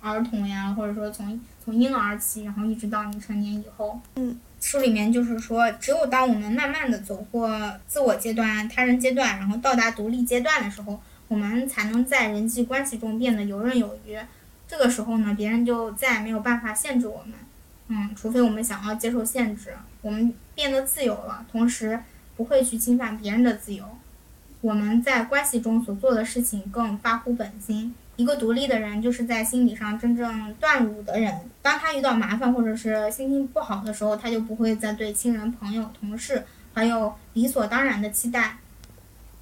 [0.00, 4.00] 儿童呀，或者说从从婴儿期，然后一直到你成年以后。
[4.16, 7.48] 嗯，书里面就是说，只有当我们慢慢的走过
[7.86, 14.18] 自我阶段、他人阶段，然后到达独立阶段的时候，我们才能在人际关系中变得游刃有余。
[14.66, 17.34] 这个时候呢，别人就再也没有办法限制我们，
[17.88, 21.98] 嗯，除非我们想要接受限制，我们变得自由了，同时
[22.36, 23.84] 不会去侵犯别人的自由。
[24.60, 27.94] 我们在关系中所做的事情更发乎本心。
[28.16, 31.32] 一个独立的人，就是在心理上真正断乳的人。
[31.62, 38.58] 当他遇到麻烦或者是心情不好的时候，他就不会再对亲人、朋友、同事还有理所当然的期待。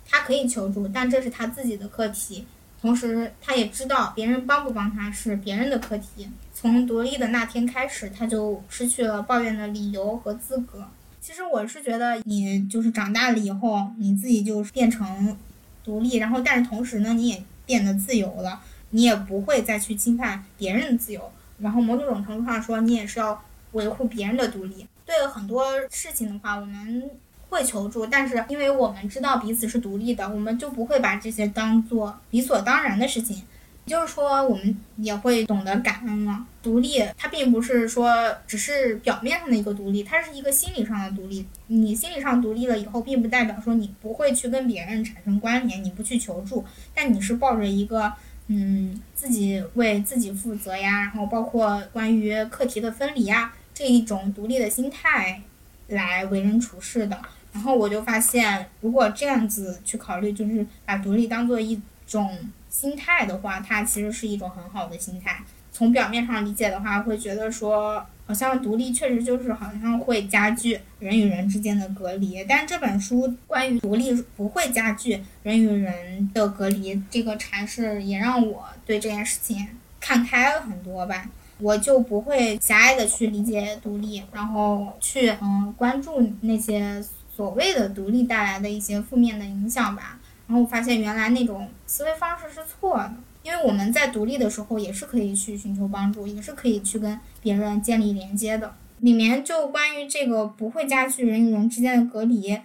[0.09, 2.47] 他可以求助，但这是他自己的课题。
[2.87, 6.31] 同时，他也知道别人帮不帮他是别人的课题。
[6.55, 10.87] 从独立的那天开始，他就失去了抱怨的理由和资格。
[11.21, 15.37] 其实我是觉得，你就是长大了以后，你自己就变成
[15.83, 18.61] 独立，然后但是同时呢，你也变得自由了，
[18.91, 21.33] 你也不会再去侵犯别人的自由。
[21.59, 24.87] 然后某种程度上说，你也是要维护别人的独立。
[25.05, 27.11] 对很多事情的话，我们。
[27.49, 33.43] 会求助，但是因为我们知道彼此是独立的，我们就不会把这些当做理所当然的事情。
[33.85, 36.45] 也就是说，我们也会懂得感恩了。
[36.61, 38.13] 独立，它并不是说
[38.45, 41.47] 只是表面上的一个独立，它是一个心理上的独立。
[41.69, 48.13] 你心理上独立了以后，并不代表说你不会去跟别人产生关联，你不去求助，但你是抱着一个
[48.49, 55.41] 嗯自己为自己负责呀，然后包括关于课题的分离呀这一种独立的心态
[55.89, 57.21] 来为人处事的。
[57.53, 65.41] 然后我就发现，如果这样子去考虑，就是把独立当做一种心态的话，它其实是一种很好的心态。
[65.73, 72.45] 从表面上理解的话，会觉得说，好像独立确实就是好像会加剧人与人之间的隔离。
[72.49, 79.67] 但这本书关于独立不会加剧人与人的隔离这个阐释，也让我对这件事情
[80.01, 81.29] 看开了很多吧。
[81.59, 87.05] 我就不会狭隘的去理解独立，然后去嗯关注那些。
[87.37, 98.75] 所谓的独立带来的一些负面的影响吧，然后我发现原来那种思维方式是错的，因为我们在独立的时候也是可以去寻求帮助，也是可以去跟别人建立连接的。
[99.01, 102.59] 里面就关于这个不会加剧人与人之间的隔离，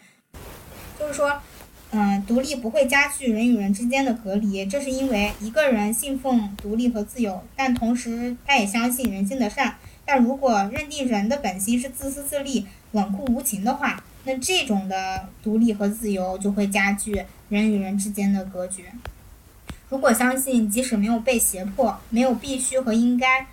[0.97, 1.41] 就是说，
[1.93, 9.75] 嗯，独立不会加剧人与人之间的隔离，这是因为一个人信奉独立和自由，但同时他也相信人性的善。
[10.05, 18.85] 但如果认定人的本性是自私自利、冷酷无情的话，那这种的独立和自由就会加剧人与人之间的隔绝。
[19.89, 23.47] 如果相信即使没有被胁迫，没有必须和应该，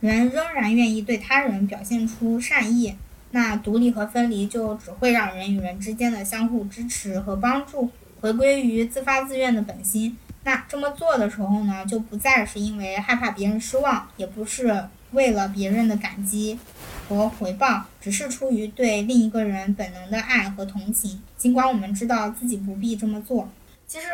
[0.00, 2.96] 人仍然愿意对他人表现出善意，
[3.30, 10.16] 那独立和分离就只会让人与人之间的相互支持和帮助回归于自发自愿的本心。
[10.44, 16.58] 那这么做的时候呢，就不再是因为害怕别人失望，也不是为了别人的感激
[17.06, 21.20] 和回报，只是出于对另一个人本能的爱和同情。
[21.36, 23.46] 尽管我们知道自己不必这么做，
[23.86, 24.06] 其实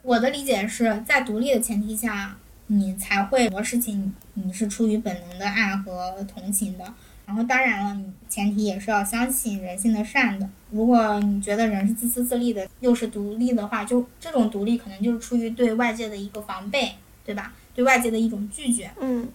[0.00, 2.36] 我的理解是在独立的前提下，
[2.68, 6.84] 你才会很多事情你是出于本能的爱和同情的。
[7.26, 10.48] 然后当然了，你前提也是要相信人性的善的。
[10.70, 16.92] 如果你觉得人是自私自利的，又是独立的话，就这种独立可能就是出于对外界的一个防备，
[17.24, 17.52] 对吧？
[17.74, 18.90] 对外界的一种拒绝。
[19.00, 19.28] 嗯。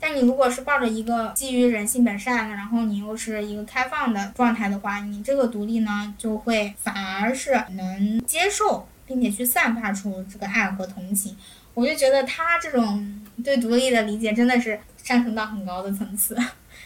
[0.00, 11.34] 但你如果是抱着一个基于人性本善的，然后你又是一个开放的状态的话，你这个独立呢，就会反而是能接受，并且去散发出这个爱和同情。
[11.72, 16.36] 我就觉得他这种对独立的理解真的是上升到很高的层次。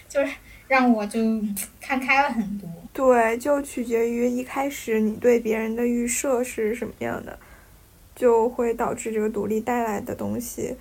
[0.09, 0.33] 就是
[0.67, 1.21] 让我就
[1.81, 2.69] 看开了很多。
[2.93, 7.39] 对，就取决于一开始你对别人的预设是什么样的，
[8.17, 10.75] 就会导致这个独立带来的东西，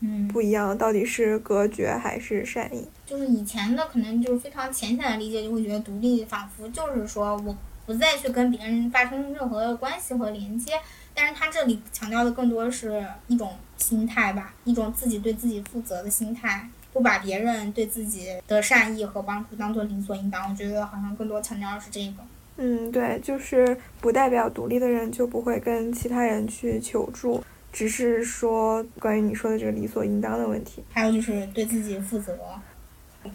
[0.00, 0.76] 嗯，不一样。
[0.78, 2.88] 到底是隔绝还是善意？
[3.04, 7.54] 就是以前的可能就是非常浅显的理解，就会觉得独立仿佛就是说我
[7.84, 10.72] 不再去跟别人发生任何的关系和连接。
[11.12, 16.66] 但是他这里强调的更多是一种心态吧，一种自己对自己负责的心态。
[16.92, 22.14] 不把别人对自己的善意和帮助当做理所应当，我觉得好像更多强调的是这个。
[22.56, 30.84] 嗯，对，就是不代表独立的人就不会跟其他人去求助，只是说关于你说的这个理所应当的问题。
[30.92, 32.36] 还有就是对自己负责。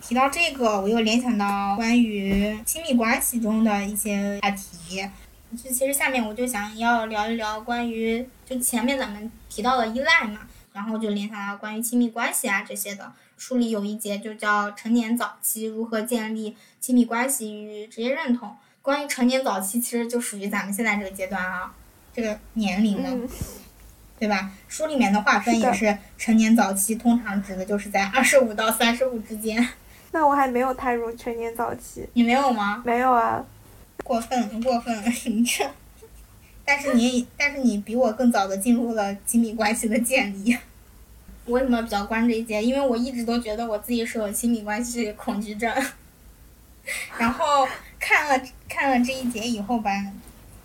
[0.01, 5.07] 提到这个，我又联想到关于亲密关系中的一些话题。
[5.51, 10.39] 就其实下面我就想要聊一聊关于就前面咱们提到的依赖嘛，
[10.73, 13.11] 然后就联想到关于亲密关系啊这些的。
[13.37, 18.55] 书里有一节就叫成年早期如何建立亲密关系与职业认同。
[18.81, 21.73] 关于成年早期，其实就属于咱们现在这个阶段啊，
[22.13, 23.09] 这个年龄的，
[24.19, 24.51] 对吧？
[24.67, 29.67] 书里面的划分也是成年早期，通常指的就是在二十五到三十五之间。
[30.13, 32.83] 那我还没有踏入成年早期，你没有吗？
[32.85, 33.43] 没有啊，
[34.03, 35.69] 过分过分，你这。
[36.63, 40.55] 但是你但是你比我更早的进入了亲密关系的建立。
[41.45, 42.63] 为什么比较关这一节？
[42.63, 45.71] 因为我一直都觉得我自己是有亲密关系恐惧症，
[47.19, 47.67] 然后
[47.99, 49.91] 看了看了这一节以后吧，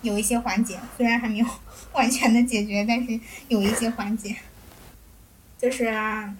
[0.02, 1.46] 有一些缓解，虽然还没有
[1.92, 4.34] 完全的解决，但是有一些缓解。
[5.58, 5.92] 就是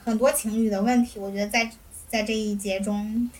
[0.02, 1.70] 很多情侣的问题，我觉得在
[2.08, 3.30] 在这一节中，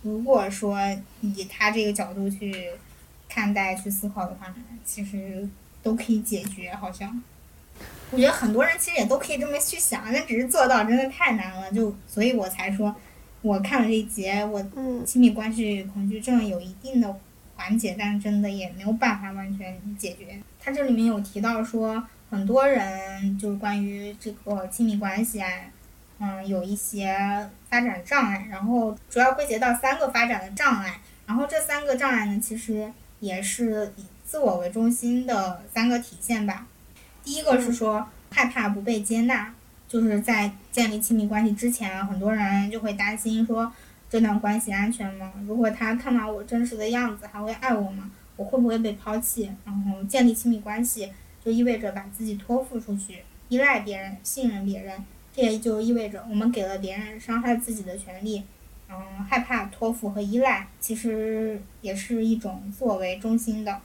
[0.00, 0.78] 如果说
[1.20, 2.70] 以他这个角度去
[3.28, 4.54] 看待、去思考的话，
[4.86, 5.46] 其实
[5.82, 7.22] 都可以解决，好像。
[8.12, 11.70] 我觉得很多人其实也都可以这么去想，但只是做到真的太难了。
[11.72, 12.94] 就所以我才说，
[13.42, 14.64] 我看了这一节，我
[15.04, 17.18] 亲密关系恐惧症有一定的
[17.56, 20.38] 缓解，但是真的也没有办法完全解决。
[20.60, 25.48] 他这里面有提到说，很多人就是关于这个亲密关系啊，
[26.20, 27.16] 嗯，有一些
[27.68, 31.00] 发展障碍，然后主要归结到三个发展的障碍。
[31.26, 36.68] 然后这三个障碍呢，其实也是以自我为中心的三个体现吧。
[37.26, 39.52] 第一个是说害怕不被接纳，
[39.88, 43.72] 就是在建立亲密关系之前，很多人就会担心说
[44.08, 45.32] 这段关系安全吗？
[45.44, 48.08] 如果他看到我真实的样子，还会爱我吗？
[48.36, 49.50] 我会不会被抛弃？
[49.64, 51.12] 然后建立亲密关系
[51.44, 55.04] 就意味着把自己托付出去，依赖别人，信任别人，
[55.34, 58.44] 这也就意味着我们给了别人伤害自己的权利。
[58.88, 58.96] 嗯，
[59.28, 63.80] 害怕托付和依赖，其实也是一种自我为中心的。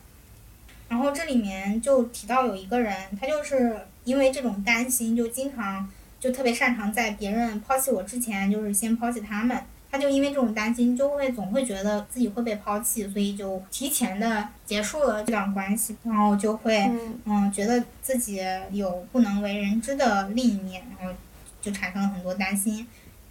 [0.92, 5.90] 然后这里面就提到有一个人，他就是因为这种担心，就经常
[6.20, 9.58] 就特别擅长在别人抛弃我之前，就是先抛弃他们。
[9.90, 16.78] 他就因为这种担心，就会总会觉得自己会被抛弃，所以就提前的结束了这段关系，然后就会
[17.24, 21.18] 嗯觉得自己有不能为人知的另一面，然后
[21.62, 22.86] 就产生了很多担心。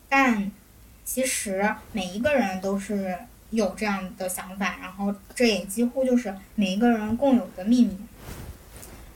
[0.08, 0.50] 但
[1.04, 3.18] 其实每一个人都是。
[3.50, 7.98] 有这样的想法，然后这也几乎就是每一个人共有的秘密。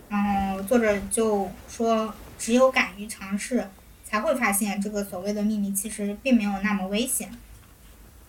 [0.09, 3.66] 然后作者就说，只有敢于尝试，
[4.05, 7.30] 才会发现这个所谓的秘密其实并没有那么危险。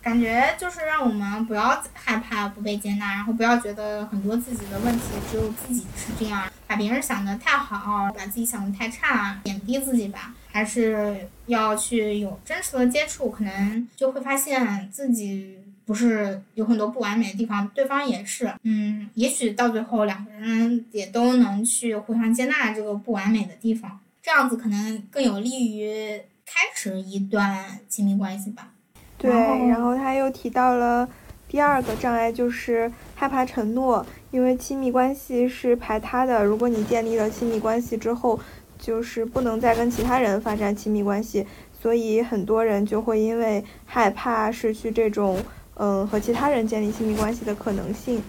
[0.01, 10.35] 感觉就是让我们不要害怕不被接纳，然后不要觉得很多自己的问题只有自己是这样，把别人想的太好，把自己想的太差，贬低自己吧。
[10.51, 15.57] 还是要去有真实的接触，可能就会发现自己。
[15.85, 28.69] 不是有很多不完美的地方，对方也是，嗯，也许到最后两个人也都能去互相接纳这个不完美的地方，这样子可能更有利于开始一段亲密关系吧。
[29.17, 31.07] 对，然后他又提到了
[31.47, 36.43] 第二个障碍就是害怕承诺，因为亲密关系是排他的。
[36.43, 38.39] 如果你建立了亲密关系之后，
[38.77, 41.45] 就是不能再跟其他人发展亲密关系，
[41.79, 45.39] 所以很多人就会因为害怕失去这种
[45.75, 48.23] 嗯和其他人建立亲密关系的可能性，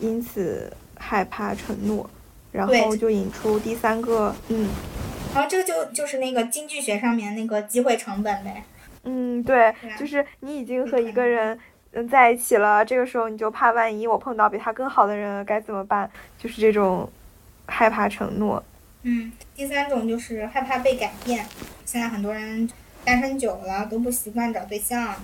[0.00, 2.08] 因此害怕承诺，
[2.52, 4.68] 然后就引出第三个嗯，
[5.34, 8.62] 然后这个就就是那个经济学上面那个机会成本呗。
[9.04, 11.58] 嗯，对，就是你已经和一个人。
[11.92, 16.08] 嗯，在一起了，这个时候你就怕万一我碰到比他更好的人该怎么办？
[16.36, 17.10] 就是这种
[17.64, 18.62] 害怕承诺。
[19.04, 21.46] 嗯，第三种就是害怕被改变。
[21.86, 22.68] 现在很多人
[23.06, 25.14] 单身久了都不习惯找对象。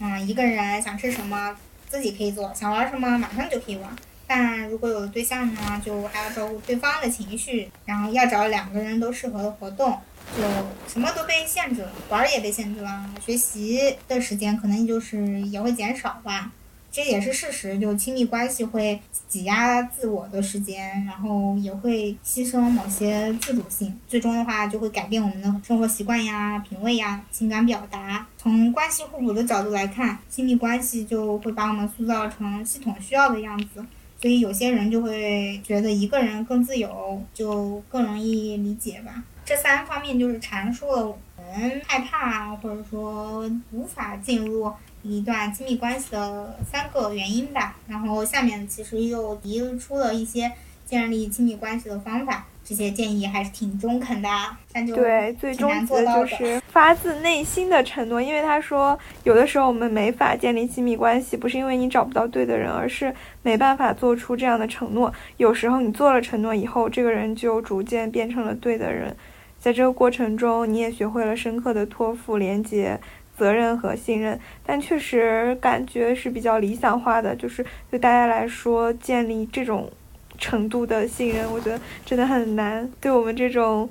[0.00, 1.56] 嗯，一个人想吃什么
[1.88, 3.90] 自己可以做，想玩什么马上就可以玩。
[4.26, 9.98] 但如果有对象呢，就还要照顾对方的情绪，然后要找两个人都适合的活动。
[10.36, 10.42] 就
[10.88, 16.50] 什么都被限制了，玩儿也被限制了，学习的时间可能就是也会减少吧，
[16.92, 17.78] 这也是事实。
[17.80, 28.26] 就亲密关系会挤压自我的时间，然后也会牺牲某些自主性，最终的话就会改变我们的生活习惯呀、品味呀、情感表达。
[28.36, 33.84] 从关系互补的角度来看，亲密关系就会把我们塑造成系统需要的样子。
[34.20, 39.24] 所以有些人就会觉得一个人更自由，就更容易理解吧。
[39.44, 44.72] 这三方面就是阐述了我们害怕或者说无法进入
[45.02, 47.76] 一段亲密关系的三个原因吧。
[47.88, 50.50] 然后下面其实又提出了一些
[50.84, 52.46] 建立亲密关系的方法。
[52.64, 54.28] 这些建议还是挺中肯的，
[54.72, 58.22] 但就对，最终的就是发自内心的承诺。
[58.22, 65.12] 因为他说，有的时候我们没法建立亲密关系，不是因为你找不到对的人，而是没办法做出这样的承诺。
[65.38, 69.14] 有时候你做了承诺以后，这个人就逐渐变成了对的人，
[69.58, 72.98] 在这个过程中，你也学会了深刻的托付、连接、
[73.42, 74.38] 责任和信任。
[74.64, 79.90] 但确实感觉是比较理想化的，就是对大家来说，建立这种。
[80.38, 83.88] 程度的信任，我觉得真的很难，对我们这种，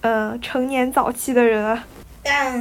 [0.00, 1.86] 嗯，成年早期的人啊。
[2.24, 2.58] 但，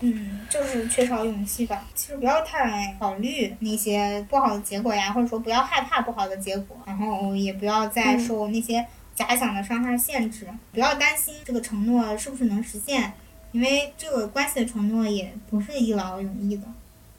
[0.00, 1.84] 嗯，就是缺少勇气吧。
[1.94, 10.46] 其实不要太考虑那些不好的结果呀，或者说不要害怕不好的结果，然后也不要再受那些假想的伤害限制。
[10.72, 13.12] 不要担心这个承诺是不是能实现，
[13.52, 16.62] 因为这个关系的承诺也不是一劳永逸的。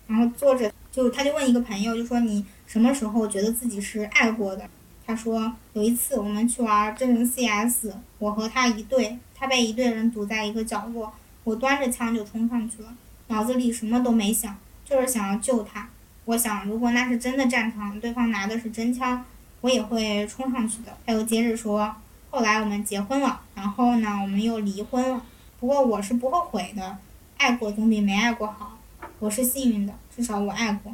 [0.07, 4.63] 然后作者就他就问一个朋友，就说你什么时候觉得自己是爱过的？
[5.05, 11.13] 他说有一次我们去玩真人 CS，我和他一队，他被一队人堵在一个角落，
[11.43, 12.93] 我端着枪就冲上去了，
[13.27, 15.89] 脑子里什么都没想，就是想要救他。
[16.25, 19.23] 我想如果那是真的战场，对方拿的是真枪，
[19.61, 20.97] 我也会冲上去的。
[21.05, 21.95] 他又接着说，
[22.29, 25.21] 后来我们结婚了，然后呢我们又离婚了，
[25.59, 26.97] 不过我是不后悔的，
[27.37, 28.77] 爱过总比没爱过好，
[29.19, 30.93] 我是幸运的，至少我爱过。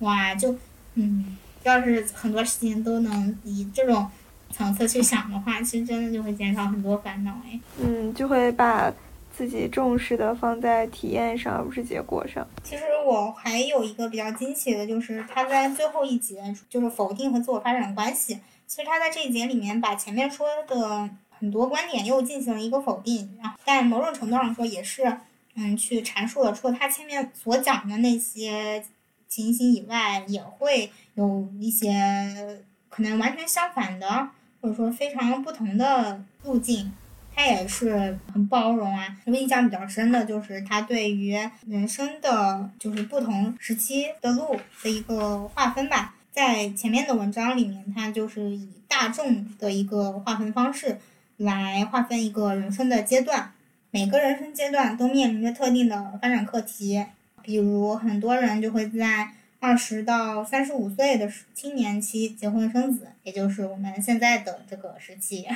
[0.00, 0.56] 哇，就
[0.94, 1.36] 嗯。
[1.62, 4.08] 要是很多事情都能以这种
[4.52, 7.58] 层次去想的话，其实真的就会减少很多烦恼哎。
[7.82, 8.88] 嗯，就会把
[9.36, 12.46] 自己重视的放在体验上，而不是结果上。
[12.62, 18.38] 其实我还有一个比较惊喜的，就是他在最后一节就是否定和自我发展的关系。
[18.68, 25.18] 其实他在这一节里面把前面说的很多观点又进行了一个否定，然后在某种程度上说也是
[25.54, 28.84] 嗯去阐述了除了他前面所讲的那些。
[29.28, 34.28] 情形以外，也会有一些可能完全相反的，
[34.60, 36.92] 或者说非常不同的路径。
[37.34, 39.14] 他也是很包容啊。
[39.26, 46.14] 我印象比较深的就是他对于人生的就是不同时期的路的一个划分吧。
[46.30, 50.98] 在前面的文章里面，他就是以大众的一个划分方式
[51.36, 53.52] 来划分一个人生的阶段。
[53.90, 57.04] 每个人生阶段都面临着特定的发展课题。
[57.42, 59.30] 比如很多人就会在
[59.60, 65.46] 二十到三十五岁的青年期结婚生子，也就是我们现在的这个时期，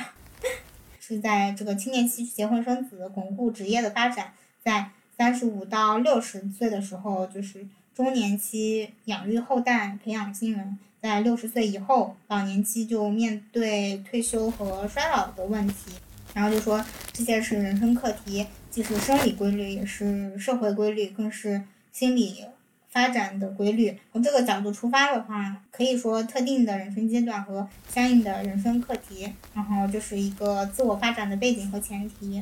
[0.99, 4.33] 是在这个青年期结婚生子，巩固职业的发展。
[4.63, 10.77] 在三十五到六十岁的时候，就是中年期养育后代、培养新人。
[11.01, 15.91] 在六十岁以后，老年期就面对退休和衰老的问题。
[16.33, 21.61] 然后就说这些是人生课题，既是生理规律，也是社会规律，更是。
[21.93, 22.45] 心理
[22.87, 32.41] 发展的规律，从这个角度出发的话，可以说特定的人生阶段和相应的人生课题，然后就是一个自我发展的背景和前提。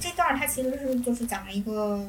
[0.00, 2.04] 这段它其实是就是讲了一个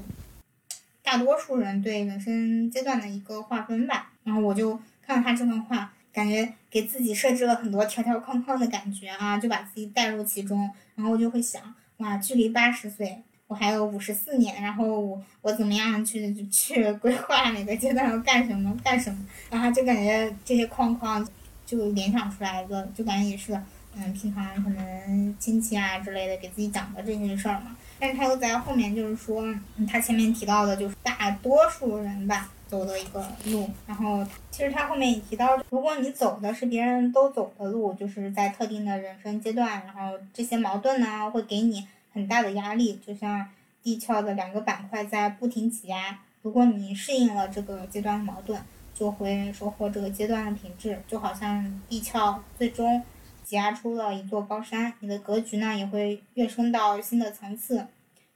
[1.09, 4.11] 大多数人对人生阶段的一个划分吧。
[4.23, 10.69] 然后我就看到他这段话，感觉给自己设置了很多条条框框的感觉啊，就把自己带入其中。
[10.93, 13.23] 然后我就会想，哇，距离八十岁。
[13.47, 21.27] 我还有五十四年，然后我我怎么样去 去规划每个阶段要干什么干什么，然后就感觉这些框框
[21.65, 23.59] 就联想出来的，就感觉也是，
[23.95, 27.75] 嗯，平常可能亲戚啊之类的给自己讲的这些事儿嘛。
[27.99, 29.43] 但是他又在后面就是说，
[29.87, 43.45] 他前面提到的就是大多数人吧走的一个路，然后其实他后面也提到，如果你走的是别人都走的路，就是在特定的人生阶段，然后这些矛盾呢会给你很大的压力，就像
[43.83, 46.19] 地壳的两个板块在不停挤压。
[46.41, 48.61] 如果你适应了这个阶段的矛盾，
[48.93, 53.01] 就会收获这个阶段的品质，就好像地壳最终
[53.49, 57.87] 挤压出了一座高山，你的格局呢也会跃升到新的层次，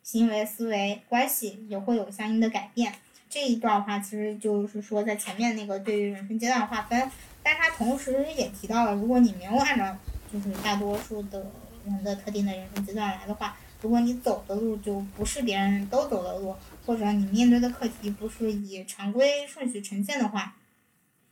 [0.01, 2.91] 行为、思维、关系也会有相应的改变。
[3.29, 7.11] 这一段话其实就是说在前面那个对于人生阶段划分，
[7.43, 9.95] 但它同时也提到了，如果你没有按照
[10.33, 11.45] 就是大多数的
[11.85, 16.55] 人的特定的人生阶段来的话，如果你走的路就不是别人都走的路，
[16.87, 20.55] 或者你面对的课题不是以常规顺序呈现的话，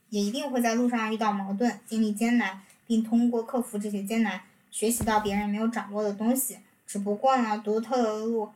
[0.09, 2.61] 也一定会在路上遇到矛盾，经历艰难，
[2.91, 6.57] 并通过克服这些艰难，学习到别人没有掌握的东西。
[6.85, 8.51] 只不过呢，独特的路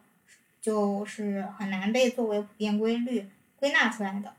[0.61, 3.25] 就是很难被作为普遍规律
[3.55, 4.33] 归纳出来的。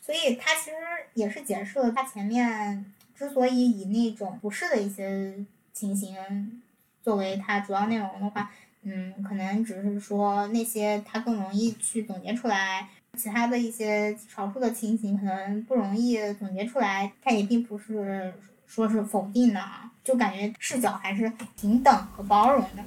[0.00, 0.76] 所以它其实
[1.12, 5.34] 也是解释了它前面之所以以那种不是的一些
[5.74, 6.62] 情形
[7.02, 8.50] 作为它主要内容的话，
[8.84, 18.32] 嗯，可能只是说那些它更容易去总结出来，其他的一些少数的情形可能不容易总结出来，它也并不是
[18.70, 22.84] 说是否定的啊，就感觉视角还是平等和包容的。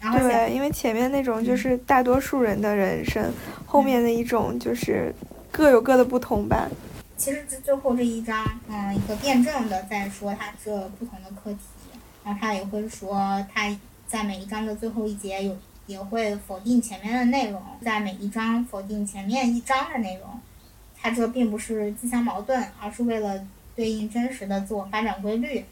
[0.00, 3.32] 然后对，因为前面那种就是大多数人的人生，
[3.64, 5.14] 后面的一种就是
[5.52, 6.68] 各有各的不同吧。
[7.16, 11.60] 其实这最后这一章，嗯，一个辩证的在说它这不同的课题，
[12.24, 13.74] 然后他也会说他
[14.08, 20.28] 在每一章的最后一节有也会否定前面的内容，在每一章否定前面一章的内容，
[21.00, 23.40] 他这并不是自相矛盾，而是为了
[23.76, 25.64] 对应真实的自我发展规律。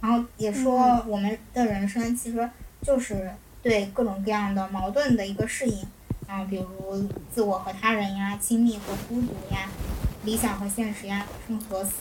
[0.00, 2.48] 然后也说我们的人生其实
[2.82, 3.30] 就是
[3.62, 5.84] 对各种各样的矛盾的一个适应，
[6.26, 9.68] 啊，比如自我和他人呀，亲密和孤独呀，
[10.24, 11.92] 理想和现实呀，生和死。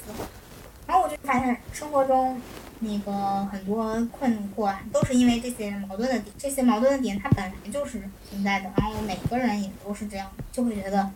[0.86, 2.40] 然后我就发现生活中
[2.80, 11.10] 那个很多困惑啊，都是因为这些矛盾的点，这些矛盾的点它本来就是存在的，然后每个人也都是这样，就会觉得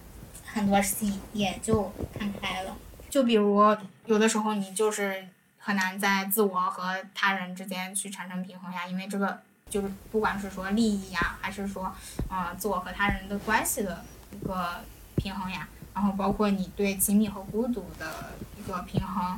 [0.44, 2.76] 很多事情也就看开了。
[3.12, 3.62] 就比如
[4.05, 5.28] 有的时候你就是
[5.59, 11.84] 很难在自我和他人之间去产生平衡呀，因为这个就是不管是说利益呀，还是说
[12.30, 14.80] 啊、呃自我和他人的关系的一个
[15.18, 19.38] 平衡呀，然后包括你对亲密和孤独的一个平衡，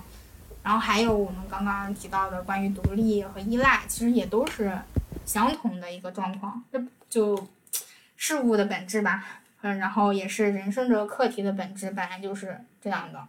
[0.61, 4.77] 然后还有我们刚刚提到的关于独立和依赖，其实也都是
[5.25, 7.47] 相同的一个状况，这就
[8.15, 9.25] 事物的本质吧，
[9.61, 13.27] 嗯，然后也是人生这个课题的本质，本来就是这样的，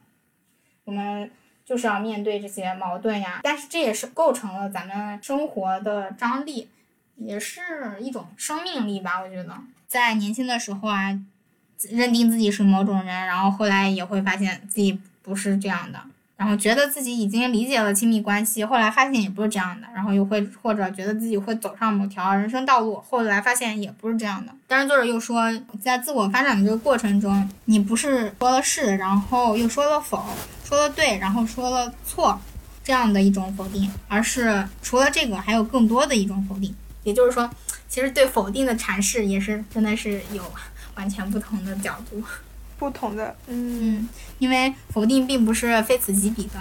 [0.85, 1.30] 我们
[1.64, 6.68] 就是要面对这些矛盾呀，但是这也是构成了咱们生活的张力，
[7.16, 9.57] 也是一种生命力吧，我觉得。
[9.87, 11.18] 在年轻的时候啊，
[11.91, 16.01] 认定自己是某种人，然后后来也会发现自己不是这样的，
[16.37, 24.53] 然后觉得自己已经理解了亲密关系，后来发现也不是这样的，然后又会或者觉得自己会走上某条人生道路，后来发现也不是这样的。
[24.66, 25.45] 但是作者又说，
[25.80, 30.24] 在自我发展的这个过程中，你不是说了是，然后又说了否，
[30.64, 32.39] 说了对，然后说了错，
[32.82, 36.74] 这样的一种否定，而是除了这个还有更多的一种否定。
[37.05, 37.49] 也就是说，
[37.89, 40.43] 其实对否定的阐释也是真的是有
[40.97, 42.22] 完全不同的角度。
[42.79, 44.09] 不同的，嗯，
[44.39, 46.61] 因为否定并不是非此即彼的，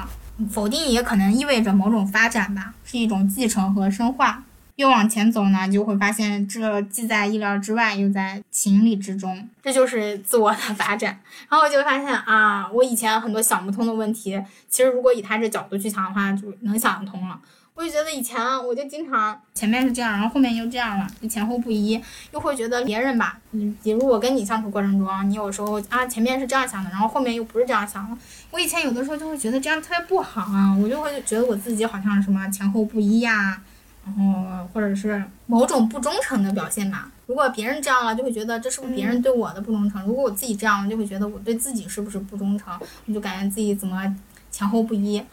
[0.49, 4.43] 否定也可能意味着某种发展吧，是一种继承和深化。
[4.77, 11.19] 越往前走呢，就会发现这既在意料之外，又在情理之中，这就是自我的发展。
[11.47, 17.39] 然后我就发现啊，我以前很多想不通的问题，其实如果以他这角度去想的话，就能想得通了。
[17.75, 21.99] 我就觉得以前我就经常前面是这样，然后后面又这样了，就前后不一，
[22.31, 28.17] 又会觉得别人吧，嗯，比如我跟你相处过程中，你有时候啊前面是这样想的，然后后面又不是这样想的。
[28.51, 33.59] 我以前有的时候就会觉得这样特别不好啊，我就会觉得我自己好像什么前后不一呀、
[34.05, 37.09] 然后或者是某种不忠诚的表现吧。
[37.25, 44.15] 如果别人这样了，就会觉得这是不是别人对我的不忠诚；如果我自己这样了，就会觉得我对自己是不是不忠诚，我就感觉自己怎么
[44.51, 45.23] 前后不一。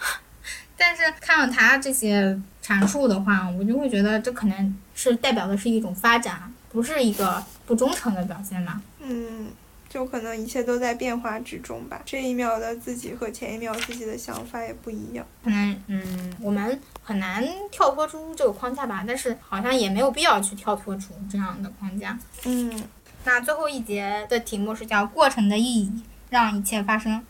[0.91, 8.83] 但是看到他这些阐述的话，我就会觉得这可能是代表的是一种发展，不是一个不忠诚的表现嘛。
[8.99, 9.47] 嗯，
[9.89, 12.03] 就可能一切都在变化之中吧。
[12.05, 15.25] 这一秒的自己和前一秒自己的想法也不一样。
[15.45, 22.19] 可能，嗯，我们很难跳脱出这个框架吧，但是好像也没有必要去跳脱出这样的框架。
[22.47, 22.83] 嗯，
[23.25, 27.25] 那最后一节的题目是叫“过程的意义，让一切发生”。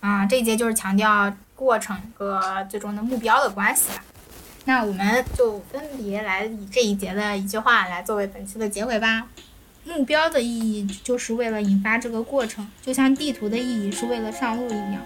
[0.00, 1.32] 啊，这一节就是强调
[1.62, 4.02] 过程和最终的目标的关系吧。
[4.64, 9.28] 那我们就分别来以这一节的一句话来作为本期的结尾吧。
[9.84, 15.00] 目标的意义就是为了引发这个过程，就像地图的意义是为了上路一样。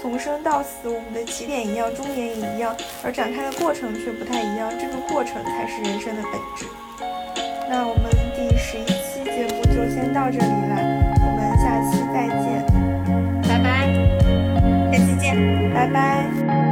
[0.00, 2.74] 从生到死，我们的起点一样，终点也一样，
[3.04, 4.70] 而展开的过程却不太一样。
[4.80, 6.66] 这个过程才是人生的本质。
[7.68, 10.76] 那我们第十一期节目就先到这里了，
[11.20, 12.71] 我们下期再见，
[15.74, 16.71] 拜拜。